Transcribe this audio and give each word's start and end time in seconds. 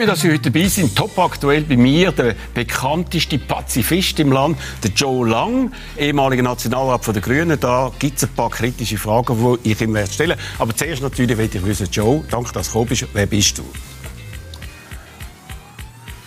Mich, 0.00 0.08
dass 0.08 0.22
Sie 0.22 0.32
heute 0.32 0.50
dabei 0.50 0.66
sind. 0.66 0.96
Top 0.96 1.18
aktuell 1.18 1.60
bei 1.60 1.76
mir 1.76 2.10
der 2.10 2.34
bekannteste 2.54 3.38
Pazifist 3.38 4.18
im 4.18 4.32
Land, 4.32 4.56
der 4.82 4.92
Joe 4.92 5.28
Lang, 5.28 5.72
ehemaliger 5.98 6.42
Nationalrat 6.42 7.06
der 7.08 7.20
Grünen. 7.20 7.60
Da 7.60 7.92
gibt 7.98 8.16
es 8.16 8.24
ein 8.24 8.34
paar 8.34 8.48
kritische 8.48 8.96
Fragen, 8.96 9.36
die 9.62 9.72
ich 9.72 9.80
ihm 9.82 9.94
stellen 10.06 10.30
werde. 10.30 10.42
Aber 10.58 10.74
zuerst 10.74 11.02
natürlich 11.02 11.36
will 11.36 11.50
ich 11.52 11.62
wissen, 11.66 11.86
Joe, 11.92 12.24
danke, 12.30 12.50
dass 12.50 12.68
du 12.68 12.72
gekommen 12.72 12.88
bist. 12.88 13.08
Wer 13.12 13.26
bist 13.26 13.58
du? 13.58 13.64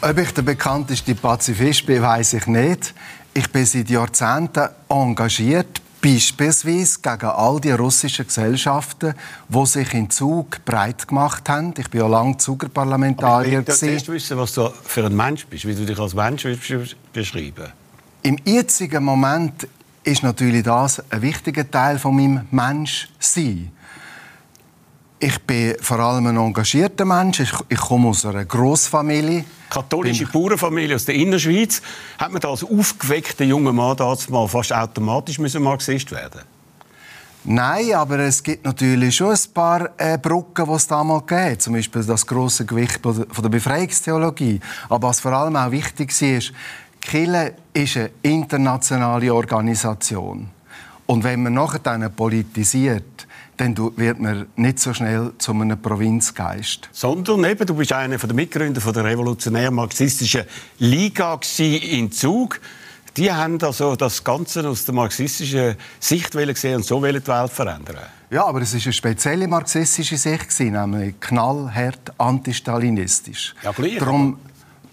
Ob 0.01 0.17
ich 0.19 0.31
der 0.31 0.43
bekannteste 0.43 1.15
Pazifist 1.15 1.87
bin, 1.87 2.03
weiß 2.03 2.33
ich 2.33 2.45
nicht. 2.45 2.93
Ich 3.33 3.49
bin 3.51 3.65
seit 3.65 3.89
Jahrzehnten 3.89 4.69
engagiert 4.87 5.81
Beispielsweise 6.03 6.99
gegen 7.01 7.27
all 7.27 7.61
die 7.61 7.71
russischen 7.71 8.27
Gesellschaften, 8.27 9.13
die 9.47 9.65
sich 9.65 9.93
in 9.93 10.09
Zug 10.09 10.63
breit 10.65 11.07
gemacht 11.07 11.47
haben. 11.47 11.73
Ich 11.77 11.93
war 11.93 12.01
ja 12.01 12.07
lange 12.07 12.35
Zugerparlamentarier. 12.35 13.63
Ich 13.65 13.81
will 13.81 14.15
wissen, 14.15 14.37
was 14.37 14.51
du 14.51 14.69
für 14.83 15.05
ein 15.05 15.15
Mensch 15.15 15.45
bist, 15.45 15.65
wie 15.65 15.73
du 15.73 15.85
dich 15.85 15.97
als 15.97 16.13
Mensch 16.13 16.45
beschreiben 17.13 17.71
Im 18.21 18.37
jetzigen 18.43 19.01
Moment 19.01 19.65
ist 20.03 20.23
natürlich 20.23 20.63
das 20.63 21.01
ein 21.09 21.21
wichtiger 21.21 21.71
Teil 21.71 21.97
von 21.97 22.17
meinem 22.17 22.47
Menschsein. 22.51 23.71
Ich 25.23 25.39
bin 25.43 25.75
vor 25.79 25.99
allem 25.99 26.27
ein 26.27 26.35
engagierter 26.35 27.05
Mensch. 27.05 27.39
Ich, 27.39 27.53
ich 27.69 27.79
komme 27.79 28.09
aus 28.09 28.25
einer 28.25 28.43
Großfamilie. 28.43 29.45
Katholische 29.69 30.25
Bauernfamilie 30.25 30.97
aus 30.97 31.05
der 31.05 31.15
Innerschweiz. 31.15 31.81
Hat 32.17 32.33
man 32.33 32.41
da 32.41 32.49
als 32.49 32.61
aufgeweckter 32.61 33.45
junger 33.45 33.71
Mann 33.71 33.95
damals 33.95 34.27
mal 34.27 34.45
fast 34.49 34.73
automatisch 34.73 35.39
müssen 35.39 35.63
Marxist 35.63 36.11
werden 36.11 36.41
Nein, 37.45 37.93
aber 37.93 38.19
es 38.19 38.43
gibt 38.43 38.65
natürlich 38.65 39.15
schon 39.15 39.31
ein 39.31 39.53
paar 39.53 39.91
äh, 39.95 40.17
Brücken, 40.17 40.65
die 40.65 40.71
es 40.73 40.87
damals 40.87 41.25
gab. 41.25 41.61
Zum 41.61 41.71
Beispiel 41.71 42.03
das 42.03 42.27
große 42.27 42.65
Gewicht 42.65 42.99
von 43.01 43.25
der 43.41 43.49
Befreiungstheologie. 43.49 44.59
Aber 44.89 45.07
was 45.07 45.21
vor 45.21 45.31
allem 45.31 45.55
auch 45.55 45.71
wichtig 45.71 46.21
war, 46.21 46.29
ist, 46.37 46.51
Kille 46.99 47.53
ist 47.73 47.95
eine 47.95 48.09
internationale 48.23 49.33
Organisation. 49.33 50.49
Und 51.05 51.23
wenn 51.23 51.43
man 51.43 51.53
nachher 51.53 51.79
dann 51.79 52.13
politisiert, 52.13 53.25
dann 53.57 53.77
wird 53.97 54.19
man 54.19 54.47
nicht 54.55 54.79
so 54.79 54.93
schnell 54.93 55.31
zu 55.37 55.51
einem 55.51 55.81
Provinzgeist. 55.81 56.89
Sondern 56.91 57.43
eben, 57.45 57.65
du 57.65 57.75
bist 57.75 57.93
einer 57.93 58.17
der 58.17 58.33
Mitgründer 58.33 58.91
der 58.91 59.03
revolutionär-marxistischen 59.03 60.43
Liga 60.79 61.39
in 61.57 62.11
Zug. 62.11 62.59
Die 63.15 63.31
haben 63.31 63.61
also 63.61 63.95
das 63.95 64.23
Ganze 64.23 64.67
aus 64.67 64.85
der 64.85 64.95
marxistischen 64.95 65.75
Sicht 65.99 66.31
gesehen 66.31 66.77
und 66.77 66.85
so 66.85 66.97
die 66.97 67.03
Welt 67.03 67.51
verändern. 67.51 67.97
Ja, 68.31 68.45
aber 68.45 68.61
es 68.61 68.73
ist 68.73 68.85
eine 68.85 68.93
spezielle 68.93 69.47
marxistische 69.47 70.17
Sicht, 70.17 70.59
nämlich 70.59 71.19
knallhart 71.19 72.11
antistalinistisch. 72.17 73.53
Ja, 73.61 73.71
gleich. 73.71 73.99
Darum, 73.99 74.39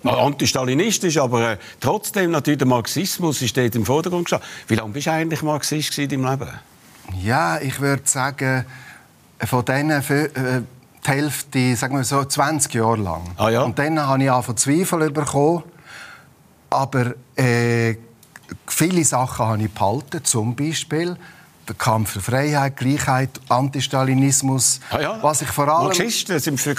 Antistalinistisch, 0.03 1.19
aber 1.19 1.53
äh, 1.53 1.57
trotzdem 1.79 2.31
natürlich 2.31 2.59
der 2.59 2.67
Marxismus 2.67 3.43
ist 3.43 3.57
dort 3.57 3.75
im 3.75 3.85
Vordergrund 3.85 4.25
gestanden. 4.25 4.49
Wie 4.67 4.75
lange 4.75 4.93
bist 4.93 5.07
du 5.07 5.13
eigentlich 5.13 5.43
Marxist 5.43 5.99
in 5.99 6.09
deinem 6.09 6.25
Leben? 6.25 6.49
Ja, 7.19 7.61
ich 7.61 7.81
würde 7.81 8.03
sagen, 8.05 8.65
von 9.45 9.65
denen 9.65 10.03
äh, 10.03 10.63
die 11.05 11.11
Hälfte, 11.11 11.77
sagen 11.77 11.97
wir 11.97 12.05
so, 12.05 12.25
20 12.25 12.75
Jahre 12.75 12.97
lang. 12.97 13.23
Ah, 13.37 13.49
ja? 13.49 13.63
Und 13.63 13.79
dann 13.79 13.99
habe 14.01 14.23
ich 14.23 14.31
auch 14.31 14.45
von 14.45 14.57
Zweifel 14.57 15.11
bekommen. 15.11 15.65
Aber 16.69 17.15
äh, 17.37 17.97
viele 18.67 19.05
Sachen 19.05 19.47
habe 19.47 19.63
ich 19.63 19.71
behalten, 19.71 20.25
zum 20.25 20.55
Beispiel 20.55 21.17
der 21.69 21.77
Kampf 21.77 22.13
für 22.13 22.21
Freiheit, 22.21 22.77
Gleichheit, 22.77 23.31
Antistalinismus. 23.49 24.81
Ah, 24.91 25.01
ja. 25.01 25.19
Was 25.23 25.43
ich 25.43 25.49
vor 25.49 25.69
allem... 25.69 25.87
Marxisten 25.87 26.39
sind 26.39 26.61
für, 26.61 26.75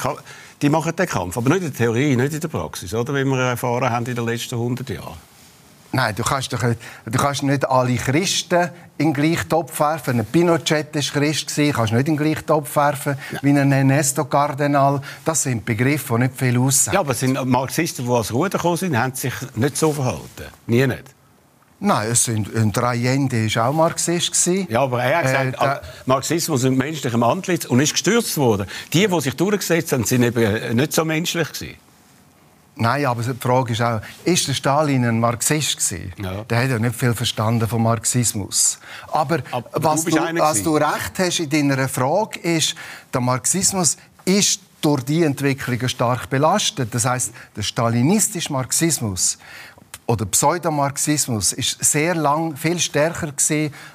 die 0.62 0.70
machen 0.70 0.96
den 0.96 1.08
Kampf, 1.08 1.38
aber 1.38 1.50
nicht 1.50 1.64
in 1.64 1.70
der 1.72 1.74
Theorie, 1.74 2.16
nicht 2.16 2.34
in 2.34 2.40
der 2.40 2.48
Praxis, 2.48 2.94
oder? 2.94 3.14
wie 3.14 3.24
wir 3.24 3.40
erfahren 3.40 3.90
haben 3.90 4.06
in 4.06 4.16
den 4.16 4.26
letzten 4.26 4.56
100 4.56 4.90
Jahren. 4.90 5.31
Nein, 5.94 6.16
du 6.16 6.24
kannst, 6.24 6.54
doch, 6.54 6.62
du 6.62 7.18
kannst 7.18 7.44
nicht 7.44 7.70
alle 7.70 7.96
Christen 7.96 8.70
in 8.98 9.08
den 9.08 9.14
gleichen 9.14 9.50
Topf 9.50 9.78
werfen. 9.80 10.20
Ein 10.20 10.26
Pinochet 10.26 10.96
war 10.96 11.02
Christ, 11.02 11.58
du 11.58 11.72
kannst 11.72 11.92
nicht 11.92 12.08
in 12.08 12.16
den 12.16 12.18
gleichen 12.18 12.46
Topf 12.46 12.76
werfen 12.76 13.18
ja. 13.32 13.40
wie 13.42 13.50
ein 13.50 13.72
Ernesto 13.72 14.24
Cardenal. 14.26 15.02
Das 15.26 15.44
sind 15.44 15.66
Begriffe, 15.66 16.16
die 16.16 16.24
nicht 16.24 16.38
viel 16.38 16.58
aussagen. 16.58 16.96
Ja, 16.96 17.02
aber 17.02 17.14
sind 17.14 17.44
Marxisten, 17.46 18.06
die 18.06 18.12
als 18.12 18.34
Ruder 18.34 18.58
gekommen 18.58 18.78
sind, 18.78 18.98
haben 18.98 19.14
sich 19.16 19.34
nicht 19.56 19.76
so 19.76 19.92
verhalten? 19.92 20.46
Nie 20.68 20.88
nicht? 20.88 21.04
Nein, 21.84 22.12
es 22.12 22.26
sind, 22.26 22.56
ein 22.56 22.72
Allende 22.76 23.56
war 23.56 23.68
auch 23.68 23.74
Marxist. 23.74 24.48
Ja, 24.70 24.82
aber 24.82 25.04
er 25.04 25.18
hat 25.18 25.54
gesagt, 25.56 25.84
äh, 25.84 25.88
Marxismus 26.06 26.64
ist 26.64 26.70
menschlichem 26.70 27.24
Antlitz 27.24 27.66
und 27.66 27.80
ist 27.80 27.94
gestürzt 27.94 28.38
worden. 28.38 28.68
Die, 28.94 29.08
die 29.08 29.22
sich 29.22 29.36
durchgesetzt 29.36 29.92
haben, 29.92 30.04
sind 30.04 30.22
eben 30.22 30.76
nicht 30.76 30.94
so 30.94 31.04
menschlich 31.04 31.52
gewesen. 31.52 31.76
Nein, 32.76 33.06
aber 33.06 33.22
die 33.22 33.34
Frage 33.34 33.74
ist 33.74 33.82
auch, 33.82 34.02
ist 34.24 34.48
der 34.48 34.54
Stalin 34.54 35.06
ein 35.06 35.20
Marxist 35.20 35.78
gewesen? 35.78 36.14
Ja. 36.18 36.44
Der 36.46 36.64
hat 36.64 36.70
ja 36.70 36.80
nicht 36.80 36.96
viel 36.96 37.14
verstanden 37.14 37.68
vom 37.68 37.84
Marxismus. 37.84 38.80
Aber, 39.12 39.40
aber 39.52 39.70
was, 39.74 40.06
du, 40.06 40.12
du 40.12 40.40
was 40.40 40.64
du 40.64 40.78
recht 40.78 41.20
hast 41.20 41.40
in 41.40 41.50
deiner 41.50 41.88
Frage 41.88 42.40
ist, 42.40 42.76
der 43.14 43.22
Marxismus 43.22 43.98
ist 44.26 44.62
durch 44.82 45.04
die 45.04 45.24
Entwicklung 45.24 45.88
stark 45.88 46.30
belastet. 46.30 46.94
Das 46.94 47.06
heißt, 47.06 47.34
der 47.56 47.62
stalinistische 47.62 48.52
Marxismus 48.52 49.38
oder 50.12 50.26
Pseudomarxismus 50.26 51.54
ist 51.54 51.82
sehr 51.86 52.16
lang 52.16 52.58
viel 52.58 52.80
stärker 52.80 53.32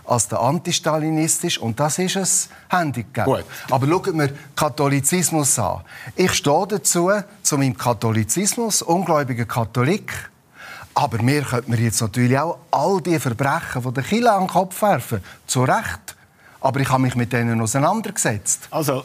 als 0.06 0.28
der 0.28 0.40
antistalinistische 0.40 1.60
und 1.60 1.78
das 1.78 1.98
ist 1.98 2.16
ein 2.16 2.78
Handicap. 2.78 3.26
Gut. 3.26 3.44
Aber 3.70 3.86
schauen 3.86 4.18
wir 4.18 4.30
Katholizismus 4.56 5.58
an. 5.58 5.82
Ich 6.14 6.32
stehe 6.32 6.66
dazu, 6.66 7.10
zu 7.42 7.58
meinem 7.58 7.76
Katholizismus, 7.76 8.80
ungläubiger 8.80 9.44
Katholik. 9.44 10.10
Aber 10.94 11.22
mir 11.22 11.42
könnte 11.42 11.68
man 11.68 11.78
jetzt 11.78 12.00
natürlich 12.00 12.38
auch 12.38 12.60
all 12.70 13.02
die 13.02 13.18
Verbrechen 13.20 13.82
von 13.82 13.92
der 13.92 14.02
Kirche 14.02 14.32
an 14.32 14.44
den 14.44 14.48
Kopf 14.48 14.80
werfen. 14.80 15.22
Zu 15.46 15.64
Recht. 15.64 16.16
Aber 16.62 16.80
ich 16.80 16.88
habe 16.88 17.02
mich 17.02 17.14
mit 17.14 17.34
denen 17.34 17.60
auseinandergesetzt. 17.60 18.68
Also, 18.70 19.04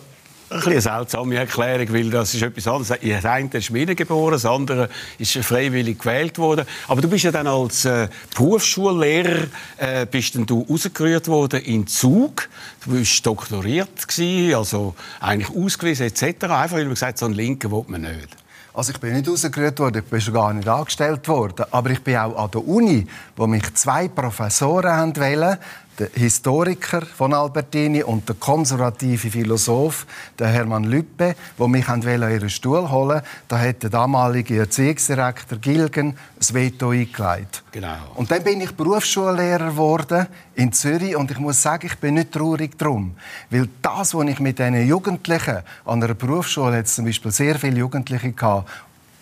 eine 0.51 0.81
seltsame 0.81 1.35
Erklärung, 1.35 1.93
weil 1.93 2.09
das 2.09 2.33
ist 2.33 2.41
etwas 2.41 2.67
anderes. 2.67 2.87
Das 3.01 3.25
eine 3.25 3.49
ist 3.51 3.97
geboren, 3.97 4.33
das 4.33 4.45
andere 4.45 4.89
ist 5.17 5.37
freiwillig 5.37 5.99
gewählt 5.99 6.37
worden. 6.37 6.65
Aber 6.87 7.01
du 7.01 7.09
bist 7.09 7.23
ja 7.23 7.31
dann 7.31 7.47
als 7.47 7.85
äh, 7.85 8.09
Berufsschullehrer 8.35 9.47
äh, 9.77 10.05
bist 10.05 10.35
dann 10.35 10.45
du 10.45 10.65
rausgerührt 10.69 11.27
worden 11.27 11.61
in 11.61 11.87
Zug. 11.87 12.49
Du 12.83 12.91
bist 12.91 13.25
doktoriert 13.25 14.07
gewesen, 14.07 14.55
also 14.55 14.95
eigentlich 15.19 15.55
ausgewiesen 15.55 16.07
etc. 16.07 16.43
Einfach 16.43 16.77
weil 16.77 16.85
man 16.85 16.93
gesagt 16.93 17.17
so 17.17 17.25
einen 17.25 17.35
Linken 17.35 17.71
will 17.71 17.85
man 17.87 18.01
nicht. 18.01 18.35
Also 18.73 18.93
ich 18.93 18.99
bin 18.99 19.13
nicht 19.13 19.27
rausgerührt 19.27 19.79
worden, 19.79 20.01
ich 20.03 20.09
bin 20.09 20.21
schon 20.21 20.33
gar 20.33 20.53
nicht 20.53 20.67
angestellt 20.67 21.27
worden. 21.27 21.65
Aber 21.71 21.89
ich 21.89 22.01
bin 22.01 22.15
auch 22.15 22.35
an 22.41 22.51
der 22.51 22.65
Uni, 22.65 23.05
wo 23.35 23.45
mich 23.45 23.73
zwei 23.73 24.07
Professoren 24.07 24.91
haben 24.91 25.15
wollen, 25.17 25.57
der 25.99 26.09
Historiker 26.13 27.01
von 27.01 27.33
Albertini 27.33 28.03
und 28.03 28.27
der 28.27 28.35
konservative 28.35 29.29
Philosoph, 29.29 30.05
der 30.39 30.47
Hermann 30.47 30.85
Lüppe, 30.85 31.35
wo 31.57 31.67
mich 31.67 31.87
an 31.89 32.01
ihren 32.01 32.49
Stuhl 32.49 32.89
holen 32.89 33.21
Da 33.47 33.59
hat 33.59 33.83
der 33.83 33.89
damalige 33.89 34.59
Erziehungsdirektor 34.59 35.57
Gilgen 35.57 36.17
das 36.37 36.53
Veto 36.53 36.89
eingelegt. 36.89 37.63
Genau. 37.71 37.95
Und 38.15 38.31
dann 38.31 38.43
bin 38.43 38.61
ich 38.61 38.71
Berufsschullehrer 38.71 39.71
geworden 39.71 40.27
in 40.55 40.73
Zürich 40.73 41.15
und 41.15 41.29
ich 41.29 41.39
muss 41.39 41.61
sagen, 41.61 41.87
ich 41.87 41.97
bin 41.97 42.15
nicht 42.15 42.31
traurig 42.31 42.77
drum, 42.77 43.15
weil 43.49 43.69
das, 43.81 44.13
was 44.13 44.27
ich 44.27 44.39
mit 44.39 44.59
diesen 44.59 44.87
Jugendlichen 44.87 45.59
an 45.85 46.03
einer 46.03 46.13
Berufsschule 46.13 46.77
hat 46.77 46.87
zum 46.87 47.05
Beispiel 47.05 47.31
sehr 47.31 47.59
viele 47.59 47.77
Jugendliche 47.77 48.31
gehabt, 48.31 48.69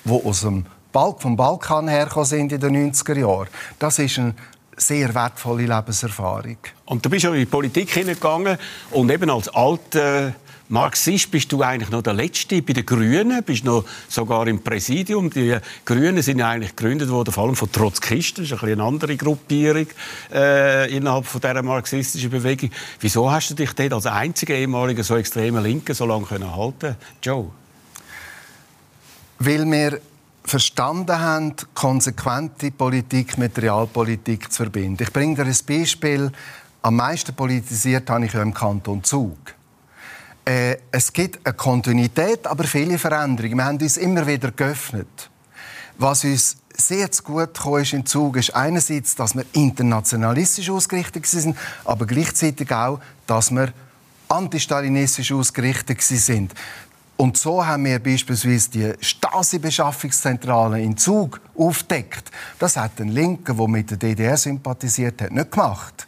die 0.06 0.12
aus 0.12 0.42
dem 0.42 0.66
Balk, 0.92 1.22
vom 1.22 1.36
Balkan 1.36 1.88
hergekommen 1.88 2.26
sind 2.26 2.52
in 2.52 2.60
den 2.60 2.92
90er 2.94 3.20
Jahren. 3.20 3.48
Das 3.78 4.00
ist 4.00 4.18
ein 4.18 4.34
sehr 4.80 5.14
wertvolle 5.14 5.66
Lebenserfahrung. 5.66 6.58
Und 6.86 7.06
du 7.06 7.10
bist 7.10 7.24
ja 7.24 7.32
in 7.32 7.40
die 7.40 7.46
Politik 7.46 7.92
hineingegangen 7.92 8.58
und 8.92 9.12
eben 9.12 9.30
als 9.30 9.50
alter 9.50 10.34
Marxist 10.72 11.32
bist 11.32 11.52
du 11.52 11.64
eigentlich 11.64 11.90
noch 11.90 12.04
der 12.04 12.14
Letzte 12.14 12.62
bei 12.62 12.74
den 12.74 12.86
Grünen, 12.86 13.44
bist 13.44 13.66
noch 13.66 13.86
sogar 14.08 14.48
im 14.48 14.62
Präsidium. 14.62 15.32
Die 15.32 15.58
Grünen 15.84 16.22
sind 16.22 16.38
ja 16.38 16.50
eigentlich 16.50 16.76
gegründet 16.76 17.10
worden, 17.10 17.34
vor 17.34 17.46
allem 17.46 17.56
von 17.56 17.72
Trotzkisten, 17.72 18.44
das 18.44 18.52
ist 18.52 18.64
ein 18.64 18.70
eine 18.70 18.84
andere 18.84 19.18
Gruppierung 19.18 19.88
äh, 20.32 20.96
innerhalb 20.96 21.26
von 21.26 21.42
dieser 21.42 21.64
marxistischen 21.64 22.30
Bewegung. 22.30 22.70
Wieso 23.00 23.32
hast 23.32 23.50
du 23.50 23.56
dich 23.56 23.74
dort 23.74 23.94
als 23.94 24.06
einziger 24.06 24.54
ehemaliger 24.54 25.04
so 25.04 25.18
extremer 25.18 25.62
Linke 25.62 25.96
so 25.96 26.06
lange 26.06 26.30
halten 26.30 26.96
Joe? 27.24 27.50
Weil 29.40 29.66
wir 29.66 30.00
verstanden 30.44 31.20
haben, 31.20 31.56
konsequente 31.74 32.72
Politik 32.72 33.38
mit 33.38 33.58
Realpolitik 33.62 34.52
zu 34.52 34.64
verbinden. 34.64 35.04
Ich 35.04 35.14
bringe 35.14 35.36
dir 35.36 35.46
ein 35.46 35.58
Beispiel. 35.68 36.32
Am 36.82 36.96
meisten 36.96 37.36
politisiert 37.36 38.10
habe 38.10 38.26
ich 38.26 38.34
ja 38.34 38.42
im 38.42 38.54
Kanton 38.54 39.04
Zug. 39.04 39.38
Äh, 40.46 40.78
es 40.92 41.14
gibt 41.14 41.46
eine 41.46 41.54
Kontinuität, 41.54 42.48
aber 42.48 42.64
viele 42.64 42.98
Veränderungen. 42.98 43.58
Wir 43.58 43.66
haben 43.66 43.78
uns 43.78 43.98
immer 43.98 44.26
wieder 44.26 44.52
geöffnet. 44.52 45.30
Was 45.98 46.24
uns 46.24 46.58
sehr 46.76 47.12
zu 47.12 47.24
gut 47.24 47.60
ist 47.82 47.94
im 47.94 48.06
Zug 48.06 48.38
ist 48.38 48.56
einerseits, 48.56 49.16
dass 49.16 49.36
wir 49.36 49.44
internationalistisch 49.52 50.70
ausgerichtet 50.70 51.26
sind, 51.26 51.58
aber 51.84 52.06
gleichzeitig 52.06 52.72
auch, 52.72 53.00
dass 53.28 53.52
wir 53.52 53.74
antistalinistisch 54.30 55.32
ausgerichtet 55.32 56.02
sind. 56.02 56.54
Und 57.22 57.36
so 57.38 57.66
haben 57.66 57.84
wir 57.84 58.00
beispielsweise 58.00 58.70
die 58.70 58.94
Stasi-Beschaffungszentrale 59.02 60.82
in 60.82 60.96
Zug 60.96 61.42
aufdeckt. 61.58 62.32
Das 62.60 62.78
hat 62.78 63.02
ein 63.02 63.10
Linker, 63.10 63.56
der 63.56 63.68
mit 63.68 63.92
der 63.92 63.98
DDR 63.98 64.38
sympathisiert 64.38 65.22
hat, 65.22 65.32
nicht 65.32 65.52
gemacht. 65.52 66.08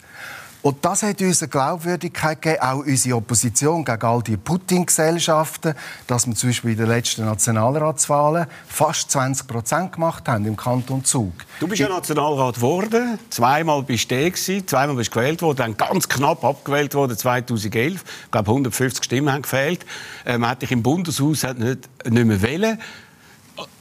Und 0.62 0.84
das 0.84 1.02
hat 1.02 1.20
uns 1.20 1.42
eine 1.42 1.48
Glaubwürdigkeit 1.48 2.40
gegeben, 2.40 2.62
auch 2.62 2.78
unsere 2.78 3.16
Opposition 3.16 3.84
gegen 3.84 4.02
all 4.02 4.22
die 4.22 4.36
Putin-Gesellschaften, 4.36 5.74
dass 6.06 6.28
wir 6.28 6.36
zum 6.36 6.50
Beispiel 6.50 6.70
in 6.70 6.76
den 6.76 6.86
letzten 6.86 7.24
Nationalratswahlen 7.24 8.46
fast 8.68 9.10
20 9.10 9.48
Prozent 9.48 9.92
gemacht 9.92 10.28
haben 10.28 10.46
im 10.46 10.56
Kanton 10.56 11.04
Zug. 11.04 11.32
Du 11.58 11.66
bist 11.66 11.80
ja 11.80 11.88
Nationalrat 11.88 12.54
geworden, 12.54 13.18
zweimal 13.28 13.82
bist 13.82 14.08
du 14.08 14.14
gewesen, 14.14 14.66
zweimal 14.68 14.94
bist 14.94 15.12
du 15.12 15.18
gewählt 15.18 15.42
worden, 15.42 15.56
dann 15.56 15.76
ganz 15.76 16.08
knapp 16.08 16.44
abgewählt 16.44 16.94
worden 16.94 17.18
2011. 17.18 18.04
Ich 18.26 18.30
glaube 18.30 18.48
150 18.48 19.04
Stimmen 19.04 19.32
haben 19.32 19.42
gefehlt. 19.42 19.84
Äh, 20.24 20.38
man 20.38 20.50
hat 20.50 20.62
dich 20.62 20.70
im 20.70 20.84
Bundeshaus 20.84 21.42
nicht, 21.42 21.88
nicht 22.08 22.24
mehr 22.24 22.40
wählen. 22.40 22.80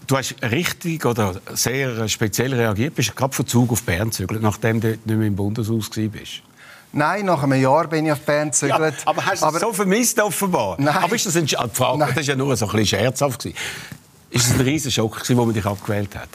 Du 0.08 0.18
hast 0.18 0.36
richtig 0.42 1.06
oder 1.06 1.40
sehr 1.54 2.10
speziell 2.10 2.54
reagiert, 2.56 2.96
bist 2.96 3.16
gerade 3.16 3.34
von 3.34 3.46
Zug 3.46 3.72
auf 3.72 3.84
Bern 3.84 4.10
gezügelt, 4.10 4.42
nachdem 4.42 4.82
du 4.82 4.90
nicht 4.90 5.06
mehr 5.06 5.28
im 5.28 5.36
Bundeshaus 5.36 5.92
warst. 5.96 6.42
Nein, 6.94 7.26
nach 7.26 7.42
einem 7.44 7.62
Jahr 7.62 7.88
bin 7.88 8.06
ich 8.06 8.12
auf 8.12 8.20
Bern 8.22 8.50
gezügelt. 8.50 8.96
Ja, 8.98 9.02
aber 9.06 9.26
hast 9.26 9.42
du 9.42 9.48
es 9.48 9.60
so 9.62 9.74
vermisst 9.74 10.20
offenbar? 10.20 10.76
Nein. 10.78 10.96
Aber 10.96 11.16
ist 11.16 11.26
das 11.26 11.36
eine 11.36 11.48
Frage? 11.48 12.00
Nein. 12.00 12.10
Das 12.10 12.18
war 12.18 12.24
ja 12.24 12.36
nur 12.36 12.56
so 12.58 12.66
ein 12.66 12.72
bisschen 12.72 13.00
scherzhaft. 13.00 13.44
Gewesen. 13.44 13.58
Ist 14.30 14.48
es 14.48 14.54
ein 14.54 14.62
riesiger 14.62 14.92
Schock, 14.92 15.24
wo 15.30 15.46
man 15.46 15.54
dich 15.54 15.66
abgewählt 15.66 16.16
hat? 16.16 16.30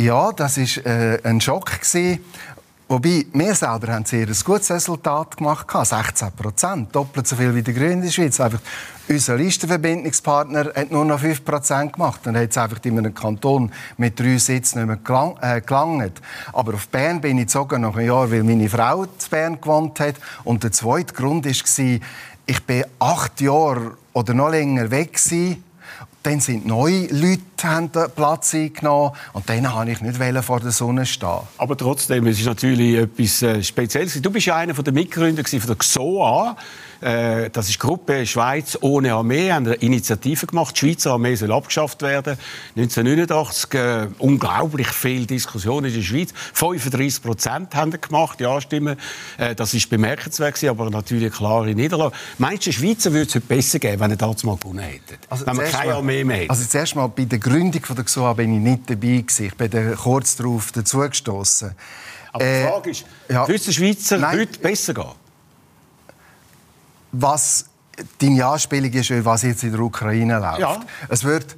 Ja, 0.00 0.32
das 0.32 0.58
war 0.58 0.86
äh, 0.86 1.20
ein 1.22 1.40
Schock. 1.40 1.80
Gewesen. 1.80 2.24
Wobei, 2.90 3.26
wir 3.34 3.54
selber 3.54 3.92
haben 3.92 4.06
sehr 4.06 4.26
ein 4.26 4.36
gutes 4.44 4.70
Resultat 4.70 5.36
gemacht. 5.36 5.66
16 5.70 6.32
Prozent, 6.32 6.96
doppelt 6.96 7.26
so 7.26 7.36
viel 7.36 7.54
wie 7.54 7.60
die 7.60 7.74
Grünen 7.74 7.92
in 7.92 8.00
der 8.00 8.10
Schweiz. 8.10 8.40
Einfach, 8.40 8.60
unser 9.06 9.36
Listenverbindungspartner 9.36 10.72
hat 10.74 10.90
nur 10.90 11.04
noch 11.04 11.20
5 11.20 11.44
Prozent 11.44 11.92
gemacht. 11.92 12.20
Dann 12.24 12.34
hat 12.38 12.48
es 12.48 12.56
einfach 12.56 12.78
in 12.84 12.96
einem 12.96 13.12
Kanton 13.12 13.70
mit 13.98 14.18
drei 14.18 14.38
Sitzen 14.38 14.78
nicht 14.78 14.86
mehr 14.86 14.96
gelang, 14.96 15.36
äh, 15.42 15.60
gelangt. 15.60 16.22
Aber 16.54 16.72
auf 16.72 16.88
Bern 16.88 17.20
bin 17.20 17.36
ich 17.36 17.50
sogar 17.50 17.78
nach 17.78 17.94
einem 17.94 18.06
Jahr, 18.06 18.30
weil 18.30 18.42
meine 18.42 18.70
Frau 18.70 19.04
zu 19.04 19.28
Bern 19.28 19.60
gewohnt 19.60 20.00
hat. 20.00 20.14
Und 20.44 20.64
der 20.64 20.72
zweite 20.72 21.12
Grund 21.12 21.44
war, 21.44 21.98
ich 22.46 22.64
bin 22.64 22.84
acht 23.00 23.40
Jahre 23.42 23.98
oder 24.14 24.32
noch 24.32 24.48
länger 24.48 24.90
weg 24.90 25.12
gewesen 25.12 25.62
dann 26.28 26.40
sind 26.40 26.66
neue 26.66 27.06
Leute 27.06 27.40
haben 27.62 27.90
Platz 28.14 28.54
eingenommen 28.54 29.12
und 29.32 29.48
dann 29.48 29.64
wollte 29.64 29.92
ich 29.92 30.00
nicht 30.02 30.44
vor 30.44 30.60
der 30.60 30.72
Sonne 30.72 31.06
stehen. 31.06 31.40
Aber 31.56 31.76
trotzdem, 31.76 32.26
es 32.26 32.38
ist 32.38 32.46
natürlich 32.46 32.96
etwas 32.96 33.42
äh, 33.42 33.62
Spezielles. 33.62 34.20
Du 34.20 34.30
bist 34.30 34.46
ja 34.46 34.56
einer 34.56 34.74
der 34.74 34.92
Mitgründer 34.92 35.42
von 35.42 35.60
der 35.60 35.76
XOA. 35.76 36.56
Äh, 37.00 37.50
das 37.50 37.68
ist 37.68 37.74
die 37.74 37.78
Gruppe 37.78 38.26
Schweiz 38.26 38.76
ohne 38.80 39.14
Armee, 39.14 39.52
haben 39.52 39.66
eine 39.66 39.76
Initiative 39.76 40.46
gemacht. 40.46 40.74
Die 40.74 40.80
Schweizer 40.80 41.12
Armee 41.12 41.34
soll 41.34 41.52
abgeschafft 41.52 42.02
werden. 42.02 42.36
1989 42.76 43.74
äh, 43.74 44.08
unglaublich 44.18 44.88
viel 44.88 45.26
Diskussion 45.26 45.84
in 45.84 45.94
der 45.94 46.02
Schweiz. 46.02 46.30
35 46.54 47.22
Prozent 47.22 47.74
haben 47.74 47.92
gemacht, 48.00 48.40
ja 48.40 48.60
Stimmen. 48.60 48.96
Äh, 49.36 49.54
das 49.54 49.74
ist 49.74 49.88
bemerkenswert, 49.90 50.62
aber 50.64 50.90
natürlich 50.90 51.24
eine 51.24 51.30
klare 51.30 51.74
Niederlage. 51.74 52.14
Meinst 52.38 52.66
du, 52.66 52.70
die 52.70 52.76
Schweizer 52.76 53.12
würde 53.12 53.28
es 53.28 53.34
heute 53.34 53.46
besser 53.46 53.78
geben, 53.78 54.00
wenn 54.00 54.10
ihr 54.10 54.16
das 54.16 54.42
mal 54.44 54.56
gewonnen 54.56 54.80
hättet? 54.80 55.20
Also 55.28 55.46
wenn 55.46 55.56
wir 55.56 55.64
keine 55.64 55.94
Armee 55.94 56.24
mehr 56.24 56.38
hätten? 56.38 56.50
Also 56.50 56.64
zuerst 56.64 56.96
mal 56.96 57.06
bei 57.06 57.24
der 57.24 57.38
Gründung 57.38 57.84
von 57.84 57.96
der 57.96 58.04
XOA 58.04 58.32
bin 58.32 58.54
ich 58.54 58.60
nicht 58.60 58.90
dabei 58.90 59.18
gewesen. 59.18 59.46
Ich 59.46 59.54
bin 59.54 59.96
kurz 59.96 60.36
darauf 60.36 60.72
dazugestoßen. 60.72 61.72
Aber 62.32 62.44
die 62.44 62.50
äh, 62.50 62.68
Frage 62.68 62.90
ist, 62.90 63.04
ja, 63.28 63.46
würde 63.46 63.54
es 63.54 63.64
den 63.64 63.74
Schweizer 63.74 64.18
nein, 64.18 64.40
heute 64.40 64.58
besser 64.58 64.94
gehen? 64.94 65.27
Was 67.12 67.66
deine 68.18 68.46
Anspielung 68.46 68.92
ist, 68.92 69.24
was 69.24 69.42
jetzt 69.42 69.64
in 69.64 69.72
der 69.72 69.80
Ukraine 69.80 70.38
läuft. 70.38 70.60
Ja. 70.60 70.80
Es 71.08 71.24
wird 71.24 71.56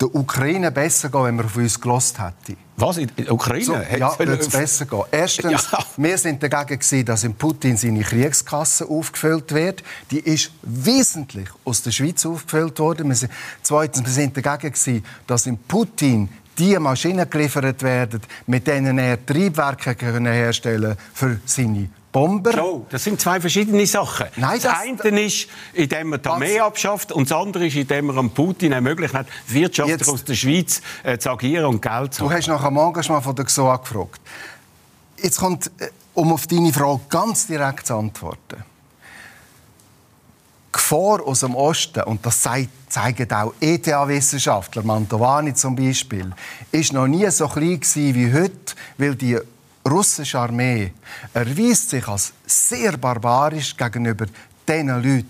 der 0.00 0.14
Ukraine 0.14 0.70
besser 0.70 1.08
gehen, 1.08 1.24
wenn 1.24 1.36
man 1.36 1.46
auf 1.46 1.56
uns 1.56 1.80
gelost 1.80 2.18
hätte. 2.18 2.56
Was? 2.76 2.98
In 2.98 3.10
der 3.16 3.32
Ukraine? 3.32 3.64
So, 3.64 3.74
ja, 3.74 4.16
wird 4.18 4.40
es 4.40 4.48
besser 4.48 4.86
gehen. 4.86 5.02
Erstens, 5.10 5.70
ja. 5.72 5.78
wir 5.96 6.18
sind 6.18 6.40
dagegen 6.42 6.78
gewesen, 6.78 7.04
dass 7.04 7.24
in 7.24 7.34
Putin 7.34 7.76
seine 7.76 8.02
Kriegskasse 8.02 8.88
aufgefüllt 8.88 9.52
wird. 9.52 9.82
Die 10.10 10.20
ist 10.20 10.52
wesentlich 10.62 11.48
aus 11.64 11.82
der 11.82 11.90
Schweiz 11.90 12.24
aufgefüllt 12.24 12.78
worden. 12.78 13.08
Wir 13.08 13.16
sind, 13.16 13.32
zweitens, 13.62 14.04
wir 14.04 14.12
sind 14.12 14.36
dagegen 14.36 14.72
gewesen, 14.72 15.04
dass 15.26 15.46
in 15.46 15.58
Putin 15.58 16.28
die 16.56 16.78
Maschinen 16.78 17.28
geliefert 17.28 17.82
werden, 17.82 18.20
mit 18.46 18.66
denen 18.66 18.98
er 18.98 19.24
Triebwerke 19.24 19.96
herstellen 19.98 20.96
kann 20.96 20.98
für 21.14 21.40
seine 21.44 21.88
Bomber. 22.10 22.52
So, 22.52 22.86
das 22.88 23.04
sind 23.04 23.20
zwei 23.20 23.40
verschiedene 23.40 23.86
Sachen. 23.86 24.26
Nein, 24.36 24.60
das, 24.62 24.72
das 24.72 25.04
eine 25.04 25.20
ist, 25.20 25.48
indem 25.74 26.08
man 26.08 26.22
die 26.22 26.28
Armee 26.28 26.58
abschafft 26.58 27.12
und 27.12 27.30
das 27.30 27.38
andere 27.38 27.66
ist, 27.66 27.76
indem 27.76 28.06
man 28.06 28.30
Putin 28.30 28.72
ermöglicht 28.72 29.14
hat, 29.14 29.26
wirtschaftlich 29.46 30.08
aus 30.08 30.24
der 30.24 30.34
Schweiz 30.34 30.80
äh, 31.02 31.18
zu 31.18 31.30
agieren 31.30 31.66
und 31.66 31.82
Geld 31.82 32.14
zu 32.14 32.22
haben. 32.22 32.30
Du 32.30 32.36
hast 32.36 32.48
nach 32.48 32.64
dem 32.64 32.76
Engagement 32.76 33.22
von 33.22 33.34
der 33.34 33.44
XOA 33.44 33.76
gefragt. 33.76 34.20
Jetzt 35.22 35.38
kommt, 35.38 35.66
äh, 35.78 35.88
um 36.14 36.32
auf 36.32 36.46
deine 36.46 36.72
Frage 36.72 37.00
ganz 37.10 37.46
direkt 37.46 37.86
zu 37.86 37.96
antworten. 37.96 38.64
Gefahr 40.72 41.26
aus 41.26 41.40
dem 41.40 41.54
Osten, 41.54 42.02
und 42.04 42.24
das 42.24 42.40
zeigen 42.40 43.32
auch 43.32 43.52
ETH-Wissenschaftler, 43.60 44.82
Mantovani 44.82 45.54
zum 45.54 45.74
Beispiel, 45.76 46.30
ist 46.72 46.92
noch 46.92 47.06
nie 47.06 47.28
so 47.30 47.48
klein 47.48 47.80
wie 47.82 48.32
heute, 48.32 48.74
weil 48.96 49.14
die 49.14 49.38
russische 49.90 50.38
Armee 50.38 50.92
erweist 51.34 51.90
sich 51.90 52.06
als 52.06 52.32
sehr 52.46 52.96
barbarisch 52.96 53.76
gegenüber 53.76 54.26
den 54.66 54.88
Leuten, 54.88 55.26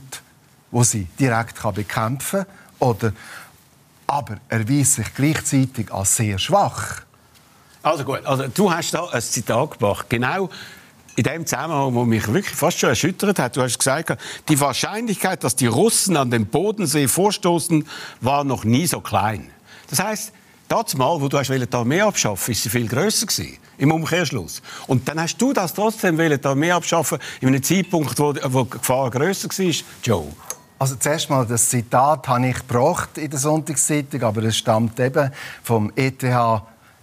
die 0.72 0.84
sie 0.84 1.04
direkt 1.18 1.62
bekämpfen 1.74 2.44
kann. 2.44 2.46
Oder, 2.78 3.12
aber 4.06 4.38
erweist 4.48 4.94
sich 4.94 5.14
gleichzeitig 5.14 5.92
als 5.92 6.16
sehr 6.16 6.38
schwach. 6.38 7.02
Also 7.82 8.04
gut, 8.04 8.24
also 8.24 8.48
du 8.48 8.72
hast 8.72 8.92
da 8.92 9.06
ein 9.08 9.22
Zitat 9.22 9.78
gemacht. 9.78 10.06
Genau 10.08 10.50
in 11.18 11.24
dem 11.24 11.46
Zusammenhang, 11.46 11.94
wo 11.94 12.04
mich 12.04 12.28
wirklich 12.28 12.54
fast 12.54 12.78
schon 12.78 12.90
erschüttert 12.90 13.40
hat. 13.40 13.56
Du 13.56 13.62
hast 13.62 13.76
gesagt, 13.76 14.16
die 14.48 14.60
Wahrscheinlichkeit, 14.60 15.42
dass 15.42 15.56
die 15.56 15.66
Russen 15.66 16.16
an 16.16 16.30
den 16.30 16.46
Bodensee 16.46 17.08
vorstoßen, 17.08 17.84
war 18.20 18.44
noch 18.44 18.62
nie 18.62 18.86
so 18.86 19.00
klein. 19.00 19.50
Das 19.90 19.98
heißt, 19.98 20.32
das 20.68 20.96
Mal, 20.96 21.20
wo 21.20 21.28
du 21.28 21.38
hast 21.38 21.48
die 21.48 21.66
Armee 21.72 22.00
abschaffen 22.00 22.52
ist 22.52 22.62
sie 22.62 22.68
viel 22.68 22.86
grösser 22.86 23.26
gewesen, 23.26 23.56
im 23.78 23.90
Umkehrschluss. 23.90 24.62
Und 24.86 25.08
dann 25.08 25.20
hast 25.20 25.38
du 25.38 25.52
das 25.52 25.72
trotzdem 25.72 26.16
die 26.16 26.44
Armee 26.44 26.70
abschaffen 26.70 27.18
in 27.40 27.48
einem 27.48 27.62
Zeitpunkt, 27.62 28.18
wo, 28.18 28.34
wo 28.44 28.64
die 28.64 28.70
Gefahr 28.70 29.10
grösser 29.10 29.48
war, 29.48 29.74
Joe. 30.02 30.26
Also 30.78 30.94
zuerst 30.94 31.28
mal, 31.28 31.44
das 31.44 31.68
Zitat 31.68 32.28
habe 32.28 32.48
ich 32.48 32.56
gebracht 32.56 33.18
in 33.18 33.30
der 33.30 33.38
Sonntagszeitung, 33.38 34.22
aber 34.22 34.44
es 34.44 34.56
stammt 34.56 35.00
eben 35.00 35.30
vom 35.64 35.90
ETH 35.96 36.22